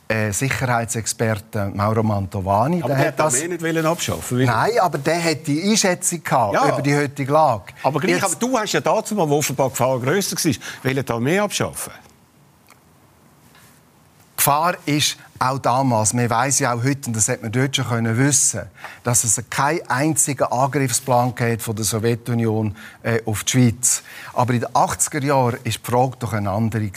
äh, 0.07 0.31
Sicherheitsexperten 0.31 1.75
Mauro 1.75 2.03
Mantovani. 2.03 2.81
Aber 2.81 2.89
der, 2.89 2.97
der 2.97 3.07
hat 3.07 3.19
das 3.19 3.41
nicht 3.41 3.85
abschaffen 3.85 4.37
will. 4.37 4.45
Nein, 4.45 4.79
aber 4.79 4.97
der 4.97 5.21
hat 5.21 5.47
die 5.47 5.61
Einschätzung 5.63 6.23
gehabt 6.23 6.53
ja. 6.53 6.69
über 6.69 6.81
die 6.81 6.95
heutige 6.95 7.31
Lage. 7.31 7.73
Aber, 7.83 7.99
gleich, 7.99 8.13
Jetzt, 8.13 8.23
aber 8.23 8.35
du 8.35 8.57
hast 8.57 8.71
ja 8.71 8.81
dazu 8.81 9.15
mal, 9.15 9.27
wo 9.27 9.39
offenbar 9.39 9.67
die 9.67 9.73
Gefahr 9.73 9.99
grösser 9.99 10.37
war, 10.37 10.53
will 10.83 11.03
die 11.03 11.11
Armee 11.11 11.39
abschaffen. 11.39 11.91
Gefahr 14.45 14.77
ist 14.85 15.17
auch 15.39 15.57
damals, 15.57 16.13
man 16.13 16.29
weiß 16.29 16.59
ja 16.59 16.75
auch 16.75 16.83
heute, 16.83 17.07
und 17.07 17.15
das 17.15 17.29
hätte 17.29 17.41
man 17.41 17.51
dort 17.51 17.75
schon 17.75 17.87
können 17.87 18.15
wissen, 18.15 18.61
dass 19.03 19.23
es 19.23 19.41
keinen 19.49 19.81
einzigen 19.89 20.43
Angriffsplan 20.43 21.33
gab 21.33 21.63
von 21.63 21.75
der 21.75 21.83
Sowjetunion 21.83 22.75
äh, 23.01 23.23
auf 23.25 23.43
die 23.43 23.53
Schweiz. 23.53 24.03
Aber 24.35 24.53
in 24.53 24.59
den 24.59 24.69
80er 24.69 25.23
Jahren 25.23 25.53
war 25.53 25.59
die 25.65 25.71
Frage 25.71 26.17
doch 26.19 26.33
eine 26.33 26.51
andere. 26.51 26.83
In 26.83 26.93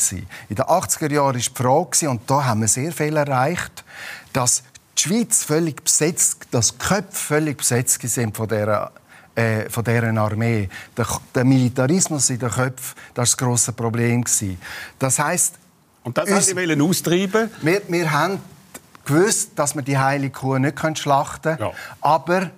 den 0.50 0.58
80er 0.58 1.10
Jahren 1.10 1.24
war 1.24 1.32
die 1.32 1.50
Frage, 1.54 2.10
und 2.10 2.30
da 2.30 2.44
haben 2.44 2.60
wir 2.60 2.68
sehr 2.68 2.92
viel 2.92 3.16
erreicht, 3.16 3.82
dass 4.34 4.62
die 4.98 5.04
Schweiz 5.04 5.42
völlig 5.42 5.82
besetzt, 5.82 6.48
dass 6.50 6.76
Köpfe 6.76 7.16
völlig 7.16 7.56
besetzt 7.56 8.02
sind 8.02 8.36
von 8.36 8.46
dieser 8.46 8.92
äh, 9.36 9.70
von 9.70 9.84
deren 9.84 10.18
Armee. 10.18 10.68
Der, 11.34 11.44
Militarismus 11.44 12.28
in 12.28 12.40
den 12.40 12.50
Köpfen, 12.50 12.94
das 13.14 13.16
war 13.16 13.24
das 13.24 13.36
grosse 13.38 13.72
Problem. 13.72 14.22
Das 14.98 15.18
heißt, 15.18 15.54
und 16.08 16.16
das 16.16 16.30
uns, 16.30 16.46
sie 16.46 16.80
austreiben 16.80 17.50
wir, 17.60 17.82
wir 17.86 18.10
haben 18.10 18.40
gewusst, 19.04 19.50
dass 19.56 19.74
wir 19.74 19.82
die 19.82 19.98
heilige 19.98 20.32
Kuh 20.32 20.58
nicht 20.58 20.98
schlachten 20.98 21.56
können. 21.56 21.58
Ja. 21.60 21.72
Aber 22.00 22.50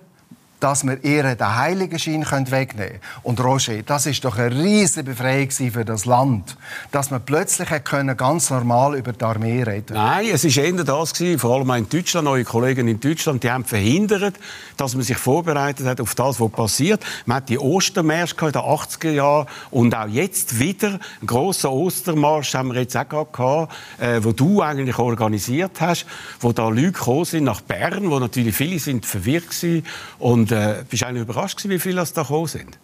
dass 0.61 0.85
wir 0.85 1.03
ihr 1.03 1.35
den 1.35 1.55
Heiligenschein 1.55 2.25
wegnehmen 2.51 2.91
können. 2.91 2.99
Und 3.23 3.43
Roger, 3.43 3.81
das 3.83 4.05
ist 4.05 4.23
doch 4.23 4.37
eine 4.37 4.55
riesige 4.55 5.03
Befreiung 5.03 5.49
für 5.49 5.83
das 5.83 6.05
Land, 6.05 6.55
dass 6.91 7.11
man 7.11 7.21
plötzlich 7.25 7.69
können, 7.83 8.15
ganz 8.15 8.49
normal 8.51 8.95
über 8.95 9.11
die 9.11 9.25
Armee 9.25 9.63
reden 9.63 9.95
Nein, 9.95 10.27
es 10.31 10.43
war 10.43 10.63
eher 10.63 10.83
das, 10.83 11.13
gewesen, 11.13 11.39
vor 11.39 11.55
allem 11.55 11.69
in 11.71 11.89
Deutschland, 11.89 12.25
neue 12.25 12.43
Kollegen 12.43 12.87
in 12.87 12.99
Deutschland, 12.99 13.43
die 13.43 13.49
haben 13.49 13.65
verhindert, 13.65 14.35
dass 14.77 14.93
man 14.93 15.03
sich 15.03 15.17
vorbereitet 15.17 15.85
hat 15.87 15.99
auf 15.99 16.13
das, 16.15 16.39
was 16.39 16.51
passiert. 16.51 17.03
Man 17.25 17.37
hat 17.37 17.49
die 17.49 17.57
Ostermärsche 17.57 18.35
in 18.41 18.51
den 18.51 18.61
80er 18.61 19.11
Jahren 19.11 19.47
und 19.71 19.95
auch 19.95 20.07
jetzt 20.07 20.59
wieder 20.59 20.99
einen 21.19 21.27
grossen 21.27 21.71
Ostermarsch 21.71 22.53
haben 22.53 22.73
wir 22.73 22.81
jetzt 22.81 22.95
auch 22.95 23.31
gehabt, 23.31 23.73
äh, 23.99 24.23
wo 24.23 24.31
du 24.31 24.61
eigentlich 24.61 24.97
organisiert 24.99 25.81
hast, 25.81 26.05
wo 26.39 26.51
da 26.51 26.69
Leute 26.69 26.91
gekommen 26.91 27.25
sind 27.25 27.45
nach 27.45 27.61
Bern, 27.61 28.09
wo 28.11 28.19
natürlich 28.19 28.55
viele 28.55 28.77
sind 28.77 29.05
verwirrt 29.05 29.41
waren 29.63 29.83
und 30.19 30.50
äh, 30.51 30.83
bist 30.89 31.01
du 31.01 31.07
eigentlich 31.07 31.23
überrascht 31.23 31.57
gewesen, 31.57 31.71
wie 31.71 31.79
viele 31.79 31.97
das 31.97 32.13
da 32.13 32.21
gekommen 32.21 32.47
sind? 32.47 32.77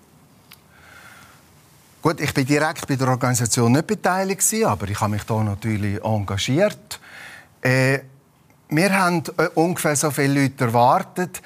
Gut, 2.02 2.22
ich 2.22 2.34
bin 2.34 2.46
direkt 2.46 2.88
bei 2.88 2.96
der 2.96 3.08
Organisation 3.10 3.72
nicht 3.72 3.88
beteiligt, 3.88 4.42
aber 4.66 4.88
ich 4.88 5.00
habe 5.02 5.12
mich 5.12 5.24
da 5.24 5.44
natürlich 5.44 6.04
engagiert. 6.04 7.00
Äh, 7.62 8.00
wir 8.70 8.94
haben 8.98 9.24
äh, 9.38 9.48
ungefähr 9.56 9.96
so 9.96 10.12
viele 10.12 10.42
Leute 10.42 10.66
erwartet. 10.66 11.42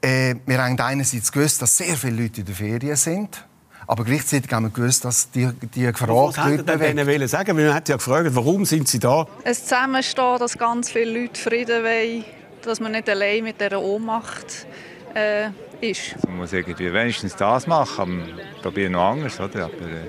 Äh, 0.00 0.36
wir 0.46 0.62
haben 0.62 0.78
einerseits 0.78 1.30
gewusst, 1.32 1.60
dass 1.62 1.76
sehr 1.76 1.96
viele 1.96 2.22
Leute 2.22 2.40
in 2.40 2.46
der 2.46 2.54
Ferien 2.54 2.96
sind. 2.96 3.44
Aber 3.86 4.04
gleichzeitig 4.04 4.50
haben 4.52 4.64
wir 4.64 4.70
gewusst, 4.70 5.04
dass 5.04 5.30
die, 5.30 5.50
die 5.74 5.82
gefragt 5.82 6.10
Was 6.10 6.44
hätte 6.44 6.78
denn 6.78 7.06
wollen 7.06 7.28
sagen? 7.28 7.56
Man 7.56 7.74
hat 7.74 7.88
ja 7.88 7.96
gefragt, 7.96 8.28
warum 8.32 8.64
sind 8.64 8.88
sie 8.88 8.98
da? 8.98 9.26
Ein 9.44 9.54
Zusammenstehen, 9.54 10.38
dass 10.38 10.56
ganz 10.56 10.90
viele 10.90 11.20
Leute 11.20 11.40
Frieden 11.40 11.82
wollen, 11.82 12.24
dass 12.62 12.80
man 12.80 12.92
nicht 12.92 13.08
allein 13.08 13.44
mit 13.44 13.60
dieser 13.60 13.82
Ohnmacht 13.82 14.66
äh, 15.14 15.50
ist. 15.80 16.14
Man 16.26 16.38
muss 16.38 16.52
irgendwie 16.52 16.92
wenigstens 16.92 17.36
das 17.36 17.66
machen, 17.66 18.22
probieren 18.62 18.92
noch 18.92 19.10
anders, 19.10 19.38
oder? 19.40 19.64
Aber, 19.64 19.74
äh, 19.74 20.08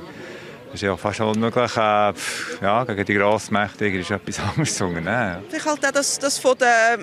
es 0.70 0.76
ist 0.76 0.82
ja 0.82 0.98
fast 0.98 1.20
unmöglich, 1.22 1.78
äh, 1.78 2.14
ja, 2.62 2.84
gegen 2.84 3.06
die 3.06 3.14
Grossmächte 3.14 3.88
ist 3.88 4.10
etwas 4.10 4.40
anderes 4.50 4.76
zu 4.76 4.86
unternehmen. 4.86 5.44
Ich 5.52 5.66
halte 5.66 5.88
auch, 5.88 5.92
dass 5.92 6.18
das 6.20 6.40
von 6.40 6.58
der 6.58 6.98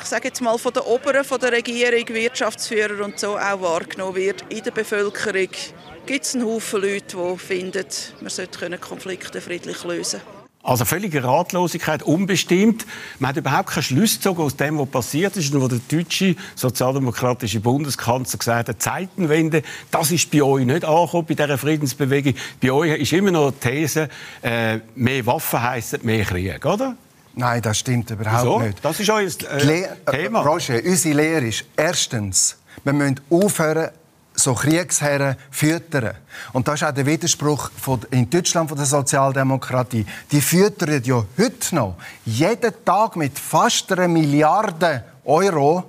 ich 0.00 0.04
sage 0.04 0.28
jetzt 0.28 0.40
mal 0.40 0.56
von 0.58 0.72
der 0.72 0.86
Oberen, 0.86 1.24
von 1.24 1.40
der 1.40 1.52
Regierung, 1.52 2.06
Wirtschaftsführer 2.08 3.04
und 3.04 3.18
so 3.18 3.36
auch 3.36 3.60
wahrgenommen 3.60 4.14
wird. 4.14 4.44
In 4.48 4.62
der 4.62 4.70
Bevölkerung 4.70 5.48
gibt 6.06 6.24
es 6.24 6.34
einen 6.34 6.46
Haufen 6.46 6.82
Leute, 6.82 7.16
die 7.16 7.38
finden, 7.38 7.86
man 8.20 8.30
sollte 8.30 8.78
Konflikte 8.78 9.40
friedlich 9.40 9.84
lösen 9.84 10.20
können. 10.20 10.37
Also 10.62 10.84
völlige 10.84 11.22
Ratlosigkeit, 11.22 12.02
unbestimmt. 12.02 12.84
Man 13.20 13.30
hat 13.30 13.36
überhaupt 13.36 13.70
keinen 13.70 13.84
Schluss 13.84 14.16
gezogen 14.16 14.42
aus 14.42 14.56
dem, 14.56 14.78
was 14.78 14.88
passiert 14.88 15.36
ist 15.36 15.54
und 15.54 15.62
wo 15.62 15.68
der 15.68 15.80
deutsche 15.88 16.34
sozialdemokratische 16.56 17.60
Bundeskanzler 17.60 18.38
gesagt 18.38 18.68
hat, 18.68 18.82
Zeitenwende, 18.82 19.62
das 19.90 20.10
ist 20.10 20.30
bei 20.30 20.42
euch 20.42 20.66
nicht 20.66 20.84
angekommen, 20.84 21.26
bei 21.28 21.34
dieser 21.34 21.58
Friedensbewegung. 21.58 22.34
Bei 22.60 22.72
euch 22.72 23.00
ist 23.00 23.12
immer 23.12 23.30
noch 23.30 23.52
die 23.52 23.68
These, 23.68 24.08
äh, 24.42 24.80
mehr 24.96 25.24
Waffen 25.26 25.62
heissen 25.62 26.00
mehr 26.02 26.24
Krieg, 26.24 26.66
oder? 26.66 26.96
Nein, 27.34 27.62
das 27.62 27.78
stimmt 27.78 28.10
überhaupt 28.10 28.44
Wieso? 28.44 28.58
nicht. 28.58 28.84
Das 28.84 28.98
ist 28.98 29.08
euer 29.10 29.28
äh, 29.28 29.88
Thema. 30.10 30.40
Roger, 30.40 30.82
unsere 30.84 31.14
Lehre 31.14 31.46
ist 31.46 31.64
erstens, 31.76 32.58
wir 32.82 32.92
müssen 32.92 33.20
aufhören, 33.30 33.90
so 34.38 34.54
Kriegsherren 34.54 35.36
füttern. 35.50 36.14
Und 36.52 36.68
das 36.68 36.76
ist 36.80 36.88
auch 36.88 36.94
der 36.94 37.06
Widerspruch 37.06 37.70
von, 37.80 38.00
in 38.10 38.30
Deutschland 38.30 38.68
von 38.68 38.78
der 38.78 38.86
Sozialdemokratie. 38.86 40.06
Die 40.30 40.40
füttern 40.40 41.02
ja 41.02 41.24
heute 41.36 41.74
noch 41.74 41.96
jeden 42.24 42.72
Tag 42.84 43.16
mit 43.16 43.38
fast 43.38 43.90
einer 43.92 44.08
Milliarde 44.08 45.04
Euro 45.24 45.84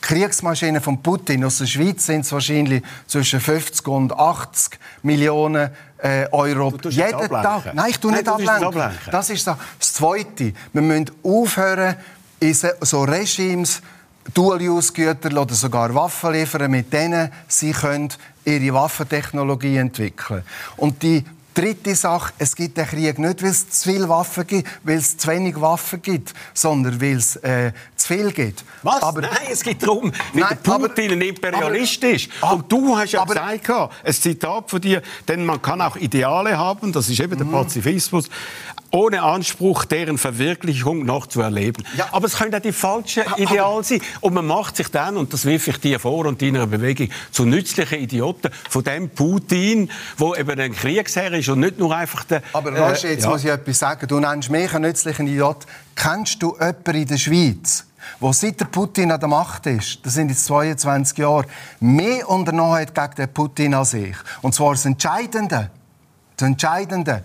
Kriegsmaschinen 0.00 0.82
von 0.82 1.00
Putin. 1.02 1.44
Aus 1.44 1.58
der 1.58 1.66
Schweiz 1.66 2.06
sind 2.06 2.24
es 2.24 2.32
wahrscheinlich 2.32 2.82
zwischen 3.06 3.40
50 3.40 3.86
und 3.86 4.12
80 4.12 4.78
Millionen 5.02 5.70
äh, 5.98 6.26
Euro. 6.32 6.74
Jeden 6.88 7.28
Tag. 7.28 7.72
Nein, 7.72 7.90
ich 7.90 7.98
tue 8.00 8.12
nicht 8.12 8.28
ablenken. 8.28 8.64
ablenken. 8.64 8.98
Das 9.10 9.30
ist 9.30 9.44
so. 9.44 9.56
das 9.78 9.92
Zweite. 9.92 10.52
Wir 10.72 10.82
müssen 10.82 11.10
aufhören, 11.22 11.96
in 12.40 12.54
so 12.54 13.04
Regimes 13.04 13.80
Dual-Use-Güter 14.34 15.40
oder 15.40 15.54
sogar 15.54 15.94
Waffen 15.94 16.32
liefern, 16.32 16.70
mit 16.70 16.92
denen 16.92 17.30
sie 17.48 17.72
können 17.72 18.08
ihre 18.44 18.74
Waffentechnologie 18.74 19.76
entwickeln 19.76 20.42
Und 20.76 21.02
die 21.02 21.24
dritte 21.54 21.94
Sache, 21.94 22.32
es 22.38 22.56
gibt 22.56 22.76
den 22.76 22.86
Krieg 22.86 23.18
nicht, 23.18 23.42
weil 23.42 23.50
es 23.50 23.68
zu 23.68 23.90
viele 23.90 24.08
Waffen 24.08 24.46
gibt, 24.46 24.68
weil 24.84 24.98
es 24.98 25.16
zu 25.16 25.28
wenig 25.28 25.60
Waffen 25.60 26.00
gibt, 26.00 26.32
sondern 26.54 27.00
weil 27.00 27.16
es 27.16 27.36
äh, 27.36 27.72
zu 27.96 28.08
viel 28.08 28.32
gibt. 28.32 28.64
Was? 28.82 29.02
Aber, 29.02 29.22
nein, 29.22 29.32
es 29.50 29.62
geht 29.62 29.82
darum, 29.82 30.12
weil 30.32 30.42
nein, 30.42 30.58
Putin 30.62 31.04
aber, 31.04 31.12
ein 31.12 31.20
Imperialist 31.20 32.02
aber, 32.02 32.12
ist. 32.12 32.28
Und 32.40 32.72
du 32.72 32.96
hast 32.96 33.12
ja 33.12 33.22
aber, 33.22 33.34
gesagt, 33.34 33.92
ein 34.04 34.12
Zitat 34.12 34.70
von 34.70 34.80
dir, 34.80 35.02
denn 35.28 35.44
man 35.44 35.60
kann 35.60 35.80
auch 35.80 35.96
Ideale 35.96 36.56
haben, 36.56 36.92
das 36.92 37.08
ist 37.08 37.20
eben 37.20 37.36
der 37.36 37.46
mhm. 37.46 37.52
Pazifismus, 37.52 38.28
ohne 38.92 39.22
Anspruch, 39.22 39.86
deren 39.86 40.18
Verwirklichung 40.18 41.04
noch 41.04 41.26
zu 41.26 41.40
erleben. 41.40 41.82
Ja. 41.96 42.08
Aber 42.12 42.26
es 42.26 42.36
können 42.36 42.54
auch 42.54 42.60
die 42.60 42.72
falschen 42.72 43.24
Ideale 43.38 43.82
sein. 43.82 44.02
Und 44.20 44.34
man 44.34 44.46
macht 44.46 44.76
sich 44.76 44.88
dann, 44.88 45.16
und 45.16 45.32
das 45.32 45.46
wirf 45.46 45.66
ich 45.66 45.78
dir 45.78 45.98
vor 45.98 46.26
und 46.26 46.42
deiner 46.42 46.66
Bewegung, 46.66 47.08
zu 47.30 47.46
nützlichen 47.46 47.98
Idioten 47.98 48.50
von 48.68 48.84
dem 48.84 49.08
Putin, 49.08 49.90
wo 50.18 50.34
eben 50.34 50.60
ein 50.60 50.72
Kriegsherr 50.72 51.32
ist 51.32 51.48
und 51.48 51.60
nicht 51.60 51.78
nur 51.78 51.96
einfach 51.96 52.24
der... 52.24 52.42
Aber 52.52 52.70
Roger, 52.70 53.08
äh, 53.08 53.12
jetzt 53.12 53.24
ja. 53.24 53.30
muss 53.30 53.44
ich 53.44 53.50
etwas 53.50 53.78
sagen. 53.78 54.06
Du 54.06 54.20
nennst 54.20 54.50
mich 54.50 54.72
einen 54.74 54.84
nützlichen 54.84 55.26
Idiot. 55.26 55.66
Kennst 55.96 56.42
du 56.42 56.54
jemanden 56.54 56.94
in 56.94 57.06
der 57.06 57.18
Schweiz, 57.18 57.86
wo 58.20 58.32
seit 58.32 58.60
der 58.60 58.66
Putin 58.66 59.10
an 59.10 59.20
der 59.20 59.28
Macht 59.28 59.66
ist, 59.66 60.04
das 60.04 60.14
sind 60.14 60.28
jetzt 60.28 60.44
22 60.44 61.16
Jahre, 61.16 61.46
mehr 61.80 62.28
unternommen 62.28 62.78
hat 62.78 62.94
gegen 62.94 63.14
den 63.14 63.32
Putin 63.32 63.74
als 63.74 63.94
ich? 63.94 64.16
Und 64.42 64.54
zwar 64.54 64.72
das 64.72 64.84
Entscheidende. 64.84 65.70
Das 66.36 66.48
Entscheidende 66.48 67.22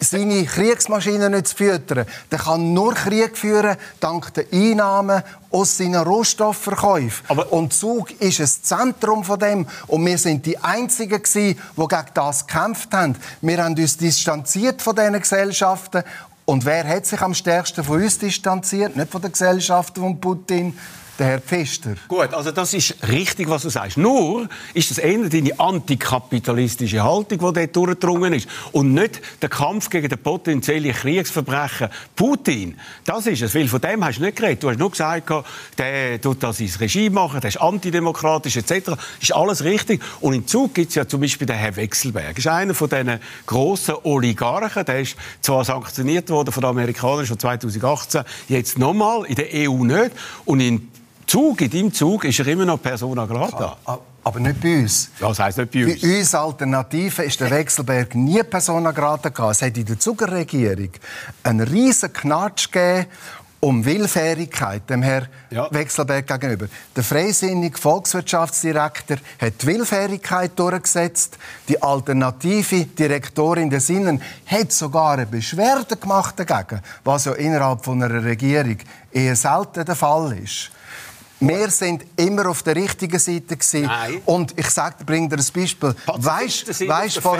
seine 0.00 0.44
Kriegsmaschinen 0.44 1.32
nicht 1.32 1.48
zu 1.48 1.56
füttern. 1.56 2.06
Der 2.30 2.38
kann 2.38 2.72
nur 2.72 2.94
Krieg 2.94 3.36
führen 3.36 3.76
dank 4.00 4.32
der 4.34 4.46
Einnahmen 4.52 5.22
aus 5.50 5.76
seinen 5.76 6.02
Rohstoffverkäufen. 6.02 7.24
Aber 7.28 7.52
und 7.52 7.72
Zug 7.72 8.12
ist 8.20 8.40
ein 8.40 8.46
Zentrum 8.46 9.24
von 9.24 9.38
dem. 9.38 9.66
Und 9.86 10.06
wir 10.06 10.18
sind 10.18 10.46
die 10.46 10.58
Einzigen 10.58 11.22
die 11.34 11.56
gegen 11.76 12.06
das 12.14 12.46
gekämpft 12.46 12.92
haben. 12.92 13.16
Wir 13.40 13.62
haben 13.62 13.74
uns 13.74 13.96
distanziert 13.96 14.82
von 14.82 14.94
diesen 14.94 15.20
Gesellschaften. 15.20 16.04
Und 16.44 16.64
wer 16.64 16.86
hat 16.86 17.06
sich 17.06 17.20
am 17.20 17.34
stärksten 17.34 17.82
von 17.82 18.02
uns 18.02 18.18
distanziert? 18.18 18.94
Nicht 18.94 19.10
von 19.10 19.20
den 19.20 19.32
Gesellschaften 19.32 20.00
von 20.00 20.20
Putin, 20.20 20.78
der 21.18 21.26
Herr 21.26 21.40
Pfister. 21.40 21.94
Gut, 22.08 22.32
also 22.34 22.50
das 22.50 22.74
ist 22.74 22.96
richtig, 23.08 23.48
was 23.48 23.62
du 23.62 23.68
sagst. 23.68 23.96
Nur 23.96 24.48
ist 24.74 24.90
das 24.90 24.98
eher 24.98 25.28
deine 25.28 25.58
antikapitalistische 25.58 27.02
Haltung, 27.02 27.38
die 27.38 27.60
dort 27.60 27.76
durchgedrungen 27.76 28.32
ist. 28.32 28.48
Und 28.72 28.94
nicht 28.94 29.20
der 29.42 29.48
Kampf 29.48 29.90
gegen 29.90 30.08
den 30.08 30.18
potenziellen 30.18 30.92
Kriegsverbrechen 30.92 31.88
Putin. 32.14 32.78
Das 33.04 33.26
ist 33.26 33.42
es. 33.42 33.54
Weil 33.54 33.68
von 33.68 33.80
dem 33.80 34.04
hast 34.04 34.18
du 34.18 34.22
nicht 34.22 34.36
geredet. 34.36 34.62
Du 34.62 34.70
hast 34.70 34.78
nur 34.78 34.90
gesagt, 34.90 35.30
der 35.78 36.20
tut 36.20 36.42
das 36.42 36.60
ins 36.60 36.80
Regime 36.80 37.14
machen, 37.14 37.40
der 37.40 37.48
ist 37.48 37.60
antidemokratisch 37.60 38.56
etc. 38.56 38.84
Das 38.86 38.98
ist 39.20 39.34
alles 39.34 39.64
richtig. 39.64 40.02
Und 40.20 40.34
im 40.34 40.46
Zug 40.46 40.74
gibt 40.74 40.90
es 40.90 40.94
ja 40.94 41.06
zum 41.06 41.20
Beispiel 41.20 41.46
den 41.46 41.56
Herrn 41.56 41.76
Wechselberg. 41.76 42.36
Das 42.36 42.38
ist 42.38 42.46
einer 42.48 42.74
von 42.74 42.88
diesen 42.88 43.18
grossen 43.46 43.94
Oligarchen. 44.02 44.84
Der 44.84 45.00
ist 45.00 45.16
zwar 45.40 45.64
sanktioniert 45.64 46.30
worden 46.30 46.52
von 46.52 46.60
den 46.60 46.70
Amerikanern 46.70 47.26
schon 47.26 47.38
2018, 47.38 48.22
jetzt 48.48 48.78
nochmal, 48.78 49.24
in 49.26 49.34
der 49.34 49.48
EU 49.52 49.84
nicht. 49.84 50.12
Und 50.44 50.60
in 50.60 50.88
Zug, 51.26 51.60
in 51.60 51.70
deinem 51.70 51.92
Zug 51.92 52.24
ist 52.24 52.38
er 52.38 52.46
immer 52.46 52.64
noch 52.64 52.80
Persona 52.80 53.26
grata. 53.26 53.76
Aber 54.24 54.40
nicht 54.40 54.60
bei 54.60 54.80
uns. 54.80 55.10
Ja, 55.20 55.28
das 55.28 55.38
heisst 55.38 55.58
nicht 55.58 55.70
bei 55.72 55.84
uns. 55.86 56.00
Bei 56.00 56.18
uns 56.18 56.34
Alternativen 56.34 57.24
ist 57.24 57.40
der 57.40 57.50
Wechselberg 57.50 58.14
nie 58.14 58.42
Persona 58.42 58.90
grata 58.90 59.28
gehabt. 59.28 59.56
Es 59.56 59.62
hat 59.62 59.76
in 59.76 59.86
der 59.86 59.98
Zuckerregierung 59.98 60.90
einen 61.42 61.60
riesen 61.60 62.12
Knatsch 62.12 62.70
gegeben 62.70 63.06
um 63.60 63.84
Willfährigkeit 63.84 64.88
dem 64.88 65.02
Herrn 65.02 65.28
ja. 65.50 65.68
Wechselberg 65.72 66.26
gegenüber. 66.26 66.66
Der 66.94 67.02
freisinnige 67.02 67.78
Volkswirtschaftsdirektor 67.78 69.16
hat 69.40 69.62
die 69.62 69.66
Willfährigkeit 69.66 70.58
durchgesetzt. 70.58 71.38
Die 71.68 71.82
alternative 71.82 72.84
Direktorin 72.84 73.70
des 73.70 73.88
Innen 73.88 74.22
hat 74.46 74.72
sogar 74.72 75.14
eine 75.14 75.26
Beschwerde 75.26 75.96
gemacht 75.96 76.38
dagegen, 76.38 76.80
was 77.02 77.24
ja 77.24 77.32
innerhalb 77.32 77.84
von 77.84 78.02
einer 78.02 78.22
Regierung 78.22 78.78
eher 79.10 79.34
selten 79.36 79.84
der 79.84 79.96
Fall 79.96 80.36
ist. 80.38 80.70
Wir 81.40 81.70
sind 81.70 82.04
immer 82.16 82.48
auf 82.48 82.62
der 82.62 82.76
richtigen 82.76 83.18
Seite 83.18 83.56
gewesen. 83.56 83.82
Nein. 83.82 84.22
Und 84.24 84.58
ich 84.58 84.70
sage, 84.70 85.04
bring 85.04 85.28
dir 85.28 85.36
ein 85.36 85.44
Beispiel. 85.54 85.94
Weißt 86.06 86.68
du, 87.16 87.20
vor, 87.20 87.38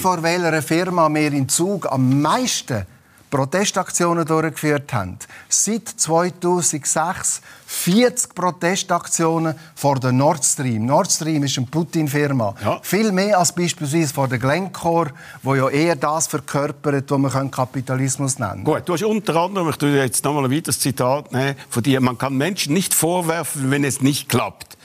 vor 0.00 0.22
welcher 0.22 0.62
Firma 0.62 1.12
wir 1.12 1.32
in 1.32 1.48
Zug 1.48 1.90
am 1.90 2.20
meisten 2.22 2.86
Protestaktionen 3.36 4.24
durchgeführt 4.24 4.94
haben. 4.94 5.18
Seit 5.50 5.88
2006 5.88 7.42
40 7.66 8.34
Protestaktionen 8.34 9.54
vor 9.74 9.96
der 9.96 10.12
Nord 10.12 10.42
Stream. 10.42 10.86
Nord 10.86 11.12
Stream 11.12 11.42
ist 11.44 11.58
eine 11.58 11.66
Putin-Firma. 11.66 12.54
Ja. 12.64 12.80
Viel 12.82 13.12
mehr 13.12 13.38
als 13.38 13.54
beispielsweise 13.54 14.14
vor 14.14 14.26
der 14.28 14.38
Glencore, 14.38 15.10
wo 15.42 15.54
ja 15.54 15.68
eher 15.68 15.96
das 15.96 16.28
verkörpert, 16.28 17.10
was 17.10 17.18
man 17.18 17.50
Kapitalismus 17.50 18.38
nennen 18.38 18.64
kann. 18.64 18.74
Gut, 18.74 18.88
du 18.88 18.94
hast 18.94 19.02
unter 19.02 19.36
anderem, 19.36 19.68
ich 19.68 19.76
tue 19.76 19.90
jetzt 19.90 20.24
nochmal 20.24 20.46
ein 20.46 20.50
weiteres 20.50 20.80
Zitat 20.80 21.30
nehmen, 21.32 21.56
von 21.68 21.82
dir, 21.82 22.00
man 22.00 22.16
kann 22.16 22.34
Menschen 22.38 22.72
nicht 22.72 22.94
vorwerfen, 22.94 23.70
wenn 23.70 23.84
es 23.84 24.00
nicht 24.00 24.30
klappt. 24.30 24.75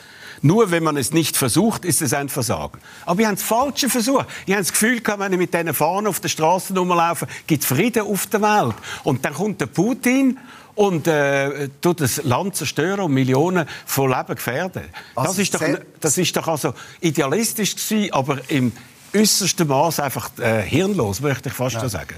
Nur 0.41 0.71
wenn 0.71 0.83
man 0.83 0.97
es 0.97 1.11
nicht 1.11 1.37
versucht, 1.37 1.85
ist 1.85 2.01
es 2.01 2.13
ein 2.13 2.29
Versagen. 2.29 2.79
Aber 3.05 3.19
wir 3.19 3.27
haben 3.27 3.35
das 3.35 3.43
Falsche 3.43 3.89
versucht. 3.89 4.25
Ich 4.45 4.53
habe 4.53 4.63
das 4.63 4.71
Gefühl, 4.71 5.01
wenn 5.17 5.33
ich 5.33 5.37
mit 5.37 5.53
diesen 5.53 5.73
Fahnen 5.73 6.07
auf 6.07 6.19
der 6.19 6.29
Straße 6.29 6.73
rumlaufe, 6.73 7.27
gibt 7.45 7.63
es 7.63 7.69
Frieden 7.69 8.03
auf 8.03 8.27
der 8.27 8.41
Welt. 8.41 8.75
Und 9.03 9.23
dann 9.23 9.33
kommt 9.33 9.61
der 9.61 9.67
Putin 9.67 10.39
und 10.75 11.07
äh, 11.07 11.69
tut 11.81 12.01
das 12.01 12.23
Land 12.23 12.55
zerstören 12.55 13.01
und 13.01 13.13
Millionen 13.13 13.67
von 13.85 14.09
Leben 14.09 14.35
gefährden. 14.35 14.83
Also 15.15 15.29
das, 15.29 15.37
ist 15.39 15.53
doch, 15.53 15.61
das 15.99 16.17
ist 16.17 16.35
doch 16.35 16.47
also 16.47 16.73
idealistisch 17.01 17.75
gewesen, 17.75 18.13
aber 18.13 18.39
im 18.49 18.71
äußersten 19.13 19.67
Maß 19.67 19.99
einfach 19.99 20.31
äh, 20.39 20.61
hirnlos, 20.63 21.21
möchte 21.21 21.49
ich 21.49 21.55
fast 21.55 21.75
ja. 21.75 21.89
sagen. 21.89 22.15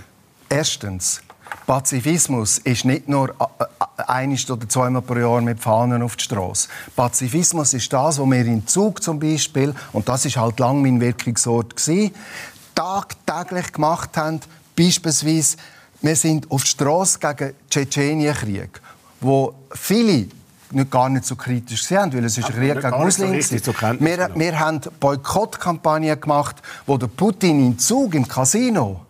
Erstens, 0.50 1.22
Pazifismus 1.66 2.58
ist 2.60 2.86
nicht 2.86 3.08
nur 3.08 3.30
äh, 3.30 4.04
ein 4.08 4.38
oder 4.50 4.68
zweimal 4.68 5.02
pro 5.02 5.16
Jahr 5.16 5.42
mit 5.42 5.60
Fahnen 5.60 6.02
auf 6.02 6.16
die 6.16 6.24
Straße. 6.24 6.68
Pazifismus 6.96 7.74
ist 7.74 7.92
das, 7.94 8.20
was 8.20 8.26
wir 8.26 8.46
in 8.46 8.68
Zug 8.68 9.02
zum 9.02 9.20
Beispiel, 9.20 9.74
und 9.94 10.10
das 10.10 10.26
ist 10.26 10.38
halt 10.38 10.60
lang 10.60 10.82
mein 10.82 11.00
Wirkungsort 11.00 11.76
gewesen, 11.76 12.12
tagtäglich 12.76 13.72
gemacht 13.72 14.18
haben. 14.18 14.42
Beispielsweise, 14.76 15.58
wir 16.02 16.16
sind 16.16 16.50
auf 16.52 16.64
die 16.64 16.70
Straße 16.70 17.20
gegen 17.20 17.38
den 17.38 17.56
Tschetschenienkrieg, 17.70 18.82
wo 19.22 19.54
viele 19.72 20.28
nicht 20.72 20.92
gar 20.92 21.08
nicht 21.10 21.26
so 21.26 21.36
kritisch 21.36 21.86
sind, 21.86 22.16
weil 22.16 22.26
es 22.26 22.38
ist 22.38 22.46
ein 22.48 22.56
Krieg 22.56 22.82
gegen 22.82 22.98
Muslims. 22.98 23.50
So 23.50 23.74
wir, 24.00 24.30
wir 24.36 24.60
haben 24.60 24.82
Boykottkampagnen 25.00 26.20
gemacht, 26.20 26.58
wo 26.86 26.98
der 26.98 27.08
Putin 27.08 27.66
in 27.66 27.80
Zug 27.80 28.16
im 28.16 28.28
Casino 28.28 29.02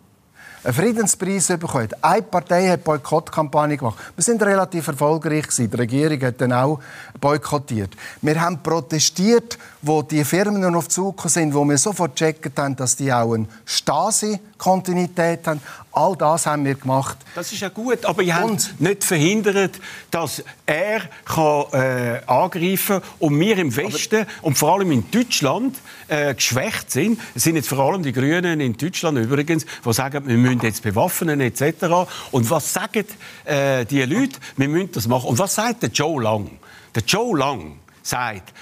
einen 0.64 0.74
Friedenspreis 0.74 1.48
bekommen. 1.48 1.88
Eine 2.00 2.22
Partei 2.22 2.68
hat 2.68 2.84
Boykottkampagne 2.84 3.76
gemacht. 3.76 3.98
Wir 4.16 4.24
sind 4.24 4.42
relativ 4.42 4.86
erfolgreich 4.88 5.42
gewesen. 5.42 5.70
Die 5.70 5.76
Regierung 5.76 6.20
hat 6.22 6.40
dann 6.40 6.52
auch 6.52 6.80
boykottiert. 7.20 7.94
Wir 8.22 8.40
haben 8.40 8.62
protestiert, 8.62 9.58
wo 9.86 10.02
die 10.02 10.24
Firmen 10.24 10.74
auf 10.74 10.88
Zug 10.88 11.22
sind, 11.28 11.54
wo 11.54 11.64
wir 11.64 11.78
sofort 11.78 12.16
gecheckt 12.16 12.58
haben, 12.58 12.74
dass 12.76 12.96
die 12.96 13.12
auch 13.12 13.34
eine 13.34 13.46
Stasi-Kontinuität 13.66 15.46
haben. 15.46 15.60
All 15.92 16.16
das 16.16 16.46
haben 16.46 16.64
wir 16.64 16.74
gemacht. 16.74 17.18
Das 17.34 17.52
ist 17.52 17.60
ja 17.60 17.68
gut, 17.68 18.04
aber 18.04 18.22
ihr 18.22 18.34
habt 18.34 18.80
nicht 18.80 19.04
verhindert, 19.04 19.78
dass 20.10 20.42
er 20.66 21.02
kann, 21.24 21.64
äh, 21.72 22.20
angreifen 22.26 23.00
kann 23.00 23.10
und 23.20 23.38
wir 23.38 23.58
im 23.58 23.74
Westen 23.76 24.26
und 24.42 24.58
vor 24.58 24.74
allem 24.74 24.90
in 24.90 25.10
Deutschland 25.10 25.76
äh, 26.08 26.34
geschwächt 26.34 26.90
sind. 26.90 27.20
Es 27.34 27.44
sind 27.44 27.56
jetzt 27.56 27.68
vor 27.68 27.78
allem 27.78 28.02
die 28.02 28.12
Grünen 28.12 28.60
in 28.60 28.76
Deutschland 28.76 29.18
übrigens, 29.18 29.66
die 29.84 29.92
sagen, 29.92 30.26
wir 30.26 30.36
müssen 30.36 30.60
jetzt 30.62 30.82
bewaffnen 30.82 31.40
etc. 31.40 32.08
Und 32.32 32.50
was 32.50 32.72
sagen 32.72 33.04
äh, 33.44 33.84
die 33.84 34.02
Leute? 34.02 34.38
Wir 34.56 34.68
müssen 34.68 34.92
das 34.92 35.06
machen. 35.06 35.28
Und 35.28 35.38
was 35.38 35.54
sagt 35.54 35.82
der 35.82 35.90
Joe 35.90 36.22
Lang? 36.22 36.50
Der 36.94 37.02
Joe 37.02 37.36
Lang 37.38 37.78
sagt, 38.02 38.52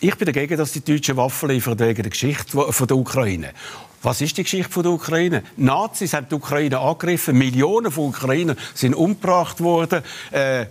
ich 0.00 0.14
bin 0.16 0.26
dagegen, 0.26 0.56
dass 0.56 0.72
die 0.72 0.84
Deutschen 0.84 1.16
Waffen 1.16 1.48
liefern 1.48 1.78
wegen 1.78 2.02
der 2.02 2.10
Geschichte 2.10 2.72
von 2.72 2.86
der 2.86 2.96
Ukraine. 2.96 3.52
Was 4.02 4.20
ist 4.20 4.36
die 4.36 4.44
Geschichte 4.44 4.82
der 4.82 4.92
Ukraine? 4.92 5.42
Nazis 5.56 6.14
haben 6.14 6.28
die 6.28 6.34
Ukraine 6.36 6.78
angegriffen, 6.78 7.36
Millionen 7.36 7.90
von 7.90 8.06
Ukrainern 8.06 8.56
sind 8.74 8.94
umgebracht 8.94 9.60
worden. 9.60 10.02
Äh, 10.30 10.66